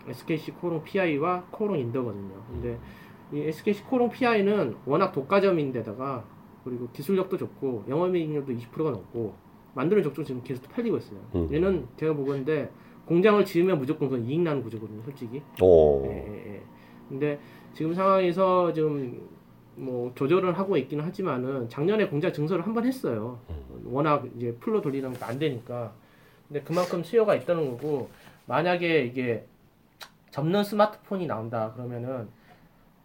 [0.09, 2.35] SKC 코오롱 PI와 코오롱 인더거든요.
[2.51, 2.79] 근데
[3.33, 6.25] 이 SKC 코오롱 PI는 워낙 독과점인데다가
[6.65, 9.35] 그리고 기술력도 좋고 영업이익률도 20%가 넘고
[9.75, 11.19] 만드는 족족 지금 계속 팔리고 있어요.
[11.35, 11.49] 음.
[11.53, 12.71] 얘는 제가 보건데
[13.07, 15.43] 공장을 지으면 무조건 그건 이익 나는 구조거든요, 솔직히.
[15.61, 16.05] 오.
[16.07, 16.63] 예, 예, 예.
[17.09, 17.39] 근데
[17.75, 23.39] 지금 상황에서 좀뭐 조절을 하고 있기는 하지만은 작년에 공장 증설을 한 번 했어요.
[23.85, 25.93] 워낙 이제 full로 돌리는 게 안 되니까.
[26.49, 28.09] 근데 그만큼 수요가 있다는 거고
[28.47, 29.45] 만약에 이게
[30.31, 32.29] 접는 스마트폰이 나온다 그러면은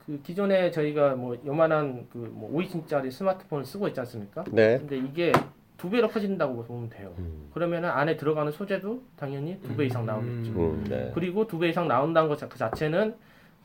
[0.06, 4.44] 그 기존에 저희가 뭐 요만한 그뭐 5인치짜리 스마트폰을 쓰고 있지 않습니까?
[4.52, 4.78] 네.
[4.80, 5.32] 근데 이게
[5.80, 7.14] 두 배로 커진다고 보면 돼요.
[7.20, 7.50] 음.
[7.54, 10.52] 그러면은 안에 들어가는 소재도 당연히 두 배 이상 나오겠죠.
[10.52, 11.10] 음, 네.
[11.16, 13.16] 그리고 두 배 이상 나온다는 것 자- 그 자체는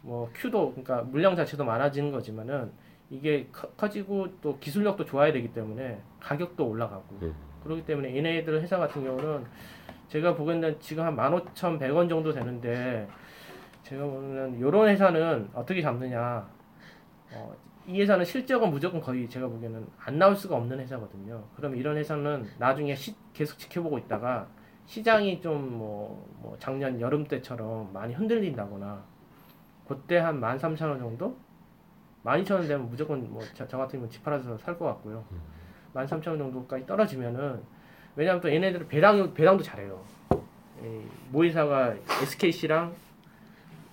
[0.03, 2.71] 뭐 큐도 그러니까 물량 자체도 많아지는 거지만은
[3.11, 7.35] 이게 커, 커지고 또 기술력도 좋아야 되기 때문에 가격도 올라가고 음.
[7.65, 9.45] 그렇기 때문에 얘네들 회사 같은 경우는
[10.09, 13.09] 제가 보기에는 지금 한 15,100원 정도 되는데
[13.83, 16.47] 제가 보면 이런 회사는 어떻게 잡느냐
[17.35, 17.55] 어,
[17.87, 21.45] 이 회사는 실적은 무조건 거의 제가 보기에는 안 나올 수가 없는 회사거든요.
[21.57, 24.47] 그럼 이런 회사는 나중에 시- 계속 지켜보고 있다가
[24.87, 29.03] 시장이 좀뭐 작년 여름 때처럼 많이 흔들린다거나
[29.87, 31.37] 그때 한 13,000원 정도?
[32.25, 35.25] 12,000원 되면 무조건 뭐저 같은 경우는 집 팔아서 살 것 같고요.
[35.95, 37.63] 13,000원 정도까지 떨어지면은
[38.17, 40.03] 왜냐하면 또 얘네들은 배당 배당도 잘해요.
[40.83, 42.95] 에, 모회사가 SKC랑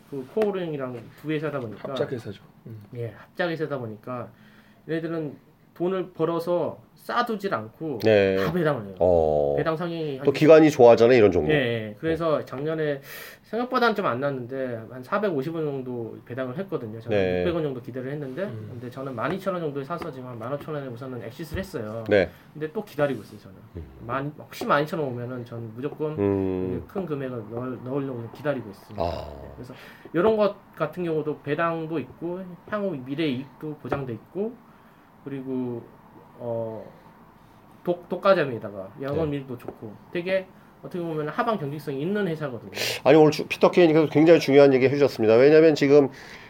[0.09, 2.40] 그 코오롱이랑 두 회사다 보니까 합작 회사죠.
[2.71, 2.83] 음.
[2.95, 4.31] 예, 합작회사다 보니까
[4.87, 5.50] 얘네들은
[5.81, 8.35] 돈을 벌어서 쌓아두질 않고 네.
[8.37, 8.95] 다 배당을 해요.
[8.99, 9.55] 어.
[9.57, 11.49] 배당 성향이 한 또 기관이 좋아하잖아요 이런 종목.
[11.49, 11.95] 예, 예.
[11.99, 13.01] 그래서 작년에
[13.41, 16.99] 생각보다는 좀 안 났는데 한 450원 정도 배당을 했거든요.
[17.01, 17.43] 저는 네.
[17.43, 18.67] 600원 정도 기대를 했는데 음.
[18.73, 22.03] 근데 저는 12,000원 정도에 사서 지금 한 15,000원에 우선은 엑시스를 했어요.
[22.07, 22.29] 네.
[22.53, 23.55] 근데 또 기다리고 있어요, 저는.
[24.05, 26.83] 만, 혹시 12,000원 오면은 저는 무조건 음.
[26.87, 29.03] 큰 금액을 넣, 넣으려고 기다리고 있습니다.
[29.03, 29.27] 아.
[30.13, 34.53] 이런 것 같은 경우도 배당도 있고 향후 미래 이익도 보장돼 있고
[35.23, 35.81] 그리고
[36.39, 36.83] 어
[37.83, 39.31] 독, 독과점에다가 영업 네.
[39.37, 40.45] 밀도 좋고 되게
[40.83, 42.71] 어떻게 보면 하방 경직성이 있는 회사거든요.
[43.03, 45.35] 아니 오늘 주- 피터 케인께서 굉장히 중요한 얘기 해주셨습니다.
[45.35, 46.09] 왜냐하면 지금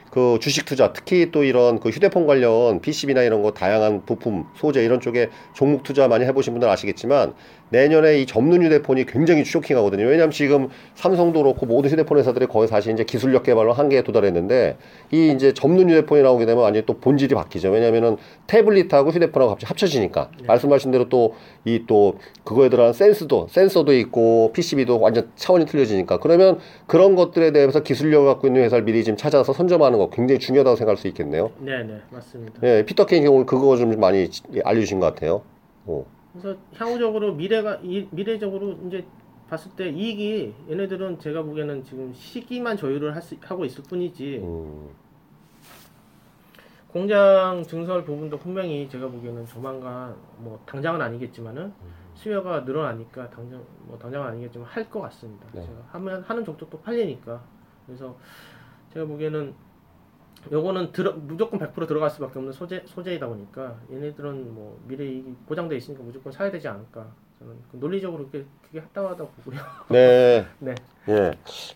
[0.09, 4.83] 그 주식 투자 특히 또 이런 그 휴대폰 관련 PCB나 이런 거 다양한 부품 소재
[4.83, 7.33] 이런 쪽에 종목 투자 많이 해보신 분들 아시겠지만
[7.71, 10.03] 내년에 이 접는 휴대폰이 굉장히 쇼킹하거든요.
[10.03, 14.77] 왜냐하면 지금 삼성도 그렇고 모든 휴대폰 회사들이 거의 사실 이제 기술력 개발로 한계에 도달했는데
[15.11, 17.71] 이 이제 접는 휴대폰이 나오게 되면 완전히 또 본질이 바뀌죠.
[17.71, 18.17] 왜냐하면은
[18.47, 20.47] 태블릿하고 휴대폰하고 갑자기 합쳐지니까 네.
[20.47, 21.33] 말씀하신 대로 또
[21.65, 28.27] 이또 그거에 들어간 센스도 센서도 있고 PCB도 완전 차원이 틀려지니까 그러면 그런 것들에 대해서 기술력을
[28.27, 31.51] 갖고 있는 회사를 미리 지금 찾아서 선점하는 거 굉장히 중요하다고 생각할 수 있겠네요.
[31.59, 32.59] 네, 네, 맞습니다.
[32.63, 34.29] 예, 피터 케인이 오늘 그거 좀 많이
[34.63, 35.43] 알려주신 것 같아요.
[35.85, 36.05] 어.
[36.33, 39.05] 그래서 향후적으로 미래가 이, 미래적으로 이제
[39.49, 44.89] 봤을 때 이익이 얘네들은 제가 보기에는 지금 시기만 조율을 할 수, 하고 있을 뿐이지 음,
[46.87, 51.73] 공장 증설 부분도 분명히 제가 보기에는 조만간 뭐 당장은 아니겠지만은
[52.15, 55.47] 수요가 늘어나니까 당장 뭐 당장은 아니겠지만 할 것 같습니다.
[55.53, 55.61] 네.
[55.61, 57.41] 제가 하면 하는 족도 또 팔리니까
[57.85, 58.17] 그래서
[58.93, 59.53] 제가 보기에는
[60.51, 65.75] 요거는 들어, 무조건 100% 들어갈 수밖에 없는 소재 소재이다 보니까 얘네들은 뭐 미래 이익이 보장돼
[65.77, 67.05] 있으니까 무조건 사야 되지 않을까
[67.39, 69.61] 저는 그 논리적으로 그게 그게 합당하다고 보고요.
[69.89, 70.45] 네.
[70.59, 70.75] 네.
[71.09, 71.31] 예.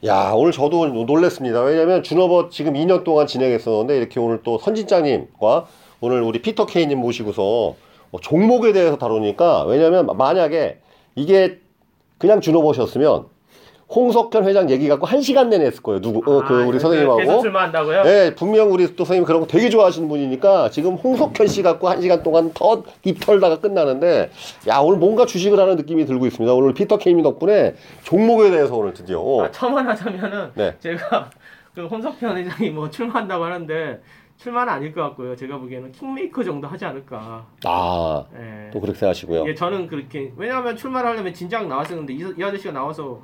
[0.05, 1.61] 야, 오늘 저도 놀랬습니다.
[1.61, 5.67] 왜냐면 준어버 지금 2년 동안 진행했었는데 이렇게 오늘 또 선진장님과
[6.01, 7.75] 오늘 우리 피터 케이님 모시고서
[8.11, 10.79] 어, 종목에 대해서 다루니까 왜냐면 만약에
[11.15, 11.59] 이게
[12.17, 13.34] 그냥 준어버셨으면
[13.87, 16.01] 홍석현 회장 얘기 갖고 한 시간 내내 했을 거예요.
[16.01, 17.41] 누구, 어, 그 아, 우리 선생님하고.
[17.41, 18.03] 출마한다고요?
[18.03, 22.01] 네, 분명 우리 또 선생님 그런 거 되게 좋아하시는 분이니까 지금 홍석현 씨 갖고 한
[22.01, 24.31] 시간 동안 더 입 털다가 끝나는데
[24.67, 26.51] 야, 오늘 뭔가 주식을 하는 느낌이 들고 있습니다.
[26.53, 29.19] 오늘 피터 케이님 덕분에 종목에 대해서 오늘 드디어.
[29.43, 30.75] 아, 첨언하자면은 네.
[30.79, 31.29] 제가
[31.75, 34.01] 그 홍석현 회장이 뭐 출마한다고 하는데
[34.37, 35.35] 출마는 아닐 것 같고요.
[35.35, 37.45] 제가 보기에는 킹메이커 정도 하지 않을까.
[37.63, 38.71] 아, 예.
[38.73, 39.45] 또 그렇게 생각하시고요.
[39.47, 43.19] 예, 저는 그렇게 왜냐하면 출마를 하려면 진작 나왔었는데 이, 이 아저씨가 나와서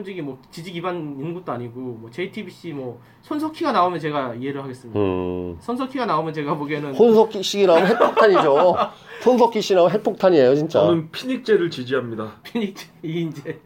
[0.00, 4.98] 솔직히 뭐 지지 기반 있는 것도 아니고 뭐 JTBC 뭐 손석희가 나오면 제가 이해를 하겠습니다.
[4.98, 5.56] 음.
[5.60, 8.76] 손석희가 나오면 제가 보기에는 손석희 씨 나오면 핵폭탄이죠.
[9.20, 10.80] 손석희 씨 나오면 핵폭탄이에요, 진짜.
[10.80, 12.32] 저는 피닉제를 지지합니다.
[12.42, 12.74] 피닉
[13.04, 13.58] 이인재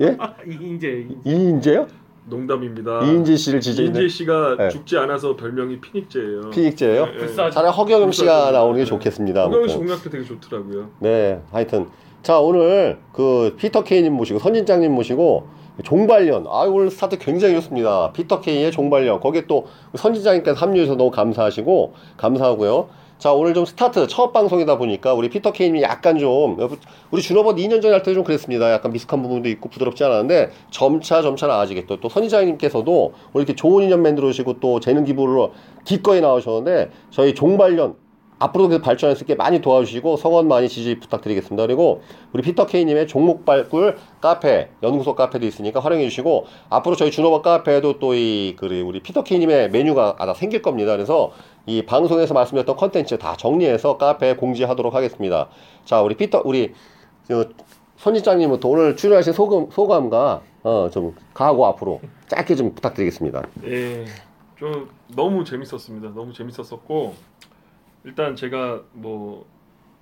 [0.00, 0.16] 예?
[0.48, 1.16] 이인재 이인재.
[1.26, 1.88] 이인재요?
[2.26, 3.02] 농담입니다.
[3.04, 4.68] 이인재 씨를 지지했는데 이인재 씨가 네.
[4.68, 6.50] 죽지 않아서 별명이 피닉제예요.
[6.50, 7.06] 피닉제예요?
[7.06, 7.50] 네, 네.
[7.50, 8.52] 차라리 허경영 씨가.
[8.52, 8.84] 나오는 게 네.
[8.84, 9.44] 좋겠습니다.
[9.46, 9.76] 허경영 씨.
[9.76, 10.90] 공약도 되게 좋더라고요.
[11.00, 11.88] 네, 하여튼
[12.22, 15.46] 자 오늘 그 피터 케이님 모시고 선진장님 모시고
[15.84, 18.12] 종발연 아 오늘 스타트 굉장히 좋습니다.
[18.12, 22.88] 피터 케이의 종발연 거기에 또 선진장님께서 합류해서 너무 감사하시고 감사하고요.
[23.18, 26.56] 자 오늘 좀 스타트 첫 방송이다 보니까 우리 피터 케이님이 약간 좀
[27.10, 28.70] 우리 주너벗 2년 전에 할 때 좀 그랬습니다.
[28.72, 31.96] 약간 미숙한 부분도 있고 부드럽지 않았는데 점차 점차 나아지겠다.
[32.00, 35.52] 또 선지장님께서도 오늘 이렇게 좋은 인연 만들어주시고 또 재능 기부로
[35.84, 37.94] 기꺼이 나오셨는데 저희 종발연
[38.38, 41.66] 앞으로도 계속 발전할 수 있게 많이 도와주시고 성원 많이 지지 부탁드리겠습니다.
[41.66, 47.42] 그리고 우리 피터 케이님의 종목 발굴 카페 연구소 카페도 있으니까 활용해 주시고 앞으로 저희 주너벗
[47.42, 50.92] 카페에도 또이그 우리 피터 케이님의 메뉴가 하나 생길 겁니다.
[50.92, 51.32] 그래서
[51.66, 55.48] 이 방송에서 말씀드렸던 컨텐츠 다 정리해서 카페에 공지하도록 하겠습니다.
[55.84, 56.72] 자 우리 피터 우리
[57.26, 57.54] 그
[57.96, 63.42] 손지장님부터 오늘 출연하신 소감 소감과 어좀 가고 앞으로 짧게 좀 부탁드리겠습니다.
[63.64, 64.04] 예,
[64.56, 66.10] 좀 너무 재밌었습니다.
[66.14, 67.14] 너무 재밌었었고
[68.08, 69.44] 일단 제가 뭐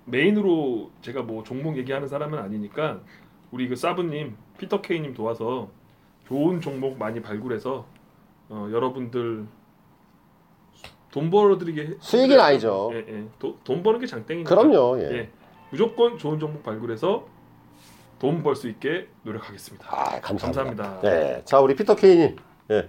[0.05, 3.01] 메인으로 제가 뭐 종목 얘기하는 사람은 아니니까
[3.51, 5.69] 우리 그 사부님 피터 케이님 도와서
[6.29, 7.85] 좋은 종목 많이 발굴해서
[8.49, 9.45] 어, 여러분들
[11.11, 12.91] 돈 벌어드리게 해- 수익은 아니죠.
[12.93, 13.25] 예, 예.
[13.41, 14.55] 도, 돈 버는 게 장땡이니까.
[14.55, 15.01] 그럼요.
[15.01, 15.11] 예.
[15.13, 15.31] 예.
[15.71, 17.27] 무조건 좋은 종목 발굴해서
[18.21, 19.89] 돈 벌 수 있게 노력하겠습니다.
[19.91, 20.85] 아 감사합니다.
[20.85, 21.01] 감사합니다.
[21.01, 22.37] 네, 자 우리 피터 케이님,
[22.71, 22.89] 예,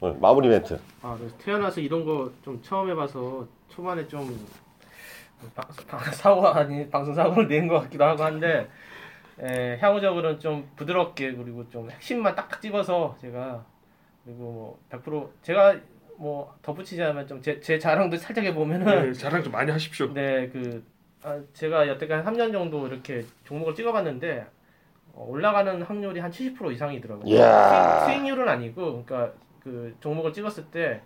[0.00, 0.78] 오늘 마무리 멘트.
[1.02, 1.26] 아, 네.
[1.38, 4.28] 태어나서 이런 거 좀 처음 해봐서 초반에 좀
[5.54, 8.68] 방, 방, 사고 아니 방송 사고를 낸 것 같기도 하고 한데
[9.40, 13.64] 에, 향후적으로는 좀 부드럽게 그리고 좀 핵심만 딱딱 집어서 제가
[14.24, 15.76] 그리고 뭐100% 제가
[16.18, 20.12] 뭐 덧붙이자면 좀 제 제 자랑도 살짝 해보면은 네, 자랑 좀 많이 하십시오.
[20.12, 20.82] 네, 그
[21.22, 24.46] 아, 제가 여태까지 3년 정도 이렇게 종목을 찍어봤는데
[25.12, 27.26] 어, 올라가는 확률이 한 70% 이상이더라고요.
[27.26, 28.00] 이야.
[28.04, 29.32] 수익, 수익률은 아니고, 그러니까
[29.66, 31.00] 그 종목을 찍었을 때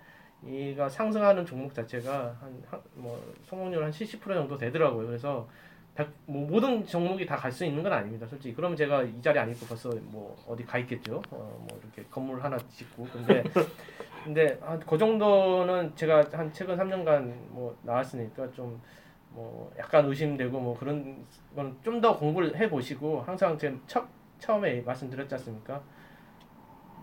[0.45, 2.37] 이가 상승하는 종목 자체가
[2.71, 5.07] 한뭐 성공률 한 70% 정도 되더라고요.
[5.07, 5.49] 그래서
[5.95, 8.27] 백- 뭐 모든 종목이 다 갈 수 있는 건 아닙니다.
[8.27, 11.23] 솔직히 그러면 제가 이 자리 안 있고 벌써 뭐 어디 가 있겠죠.
[11.31, 13.43] 어, 뭐 이렇게 건물 하나 짓고 근데
[14.25, 18.79] 근데 한그 정도는 제가 한 최근 3년간 뭐 나왔으니까 좀
[19.33, 24.05] 뭐 약간 의심되고 뭐 그런 건 좀 더 공부를 해 보시고 항상 제첫
[24.41, 25.81] 처음에 말씀드렸지 않습니까?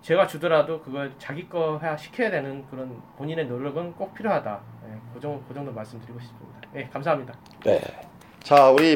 [0.01, 4.59] 제가 주더라도 그걸 자기 거화 시켜야 되는 그런 본인의 노력은 꼭 필요하다.
[4.89, 6.59] 예, 그, 정도, 그 정도 말씀드리고 싶습니다.
[6.75, 7.33] 예, 감사합니다.
[7.65, 7.81] 네.
[8.43, 8.95] 자, 우리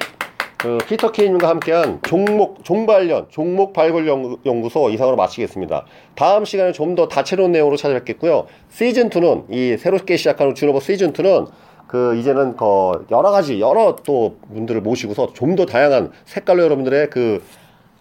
[0.58, 5.86] 그 피터 케인님과 함께한 종목 종발련 종목 발굴 연구- 연구 소 이상으로 마치겠습니다.
[6.16, 8.46] 다음 시간에 좀 더 다채로운 내용으로 찾아뵙겠고요.
[8.70, 11.50] 시즌 2는 이 새롭게 시작하는 준호버 시즌 2는
[11.88, 17.44] 그 이제는 그 여러 가지 여러 또 분들을 모시고서 좀 더 다양한 색깔로 여러분들의 그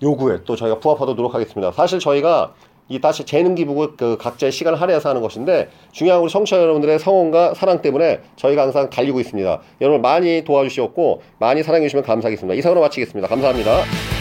[0.03, 1.72] 요구에 또 저희가 부합하도록 노력하겠습니다.
[1.72, 2.53] 사실 저희가
[2.91, 7.55] 이 다시 재능 기부고 그 각자의 시간을 할애해서 하는 것인데 중요한 우리 청취자 여러분들의 성원과
[7.55, 9.61] 사랑 때문에 저희가 항상 달리고 있습니다.
[9.80, 12.55] 여러분 많이 도와주시었고 많이 사랑해 주시면 감사하겠습니다.
[12.59, 13.28] 이상으로 마치겠습니다.
[13.28, 14.20] 감사합니다.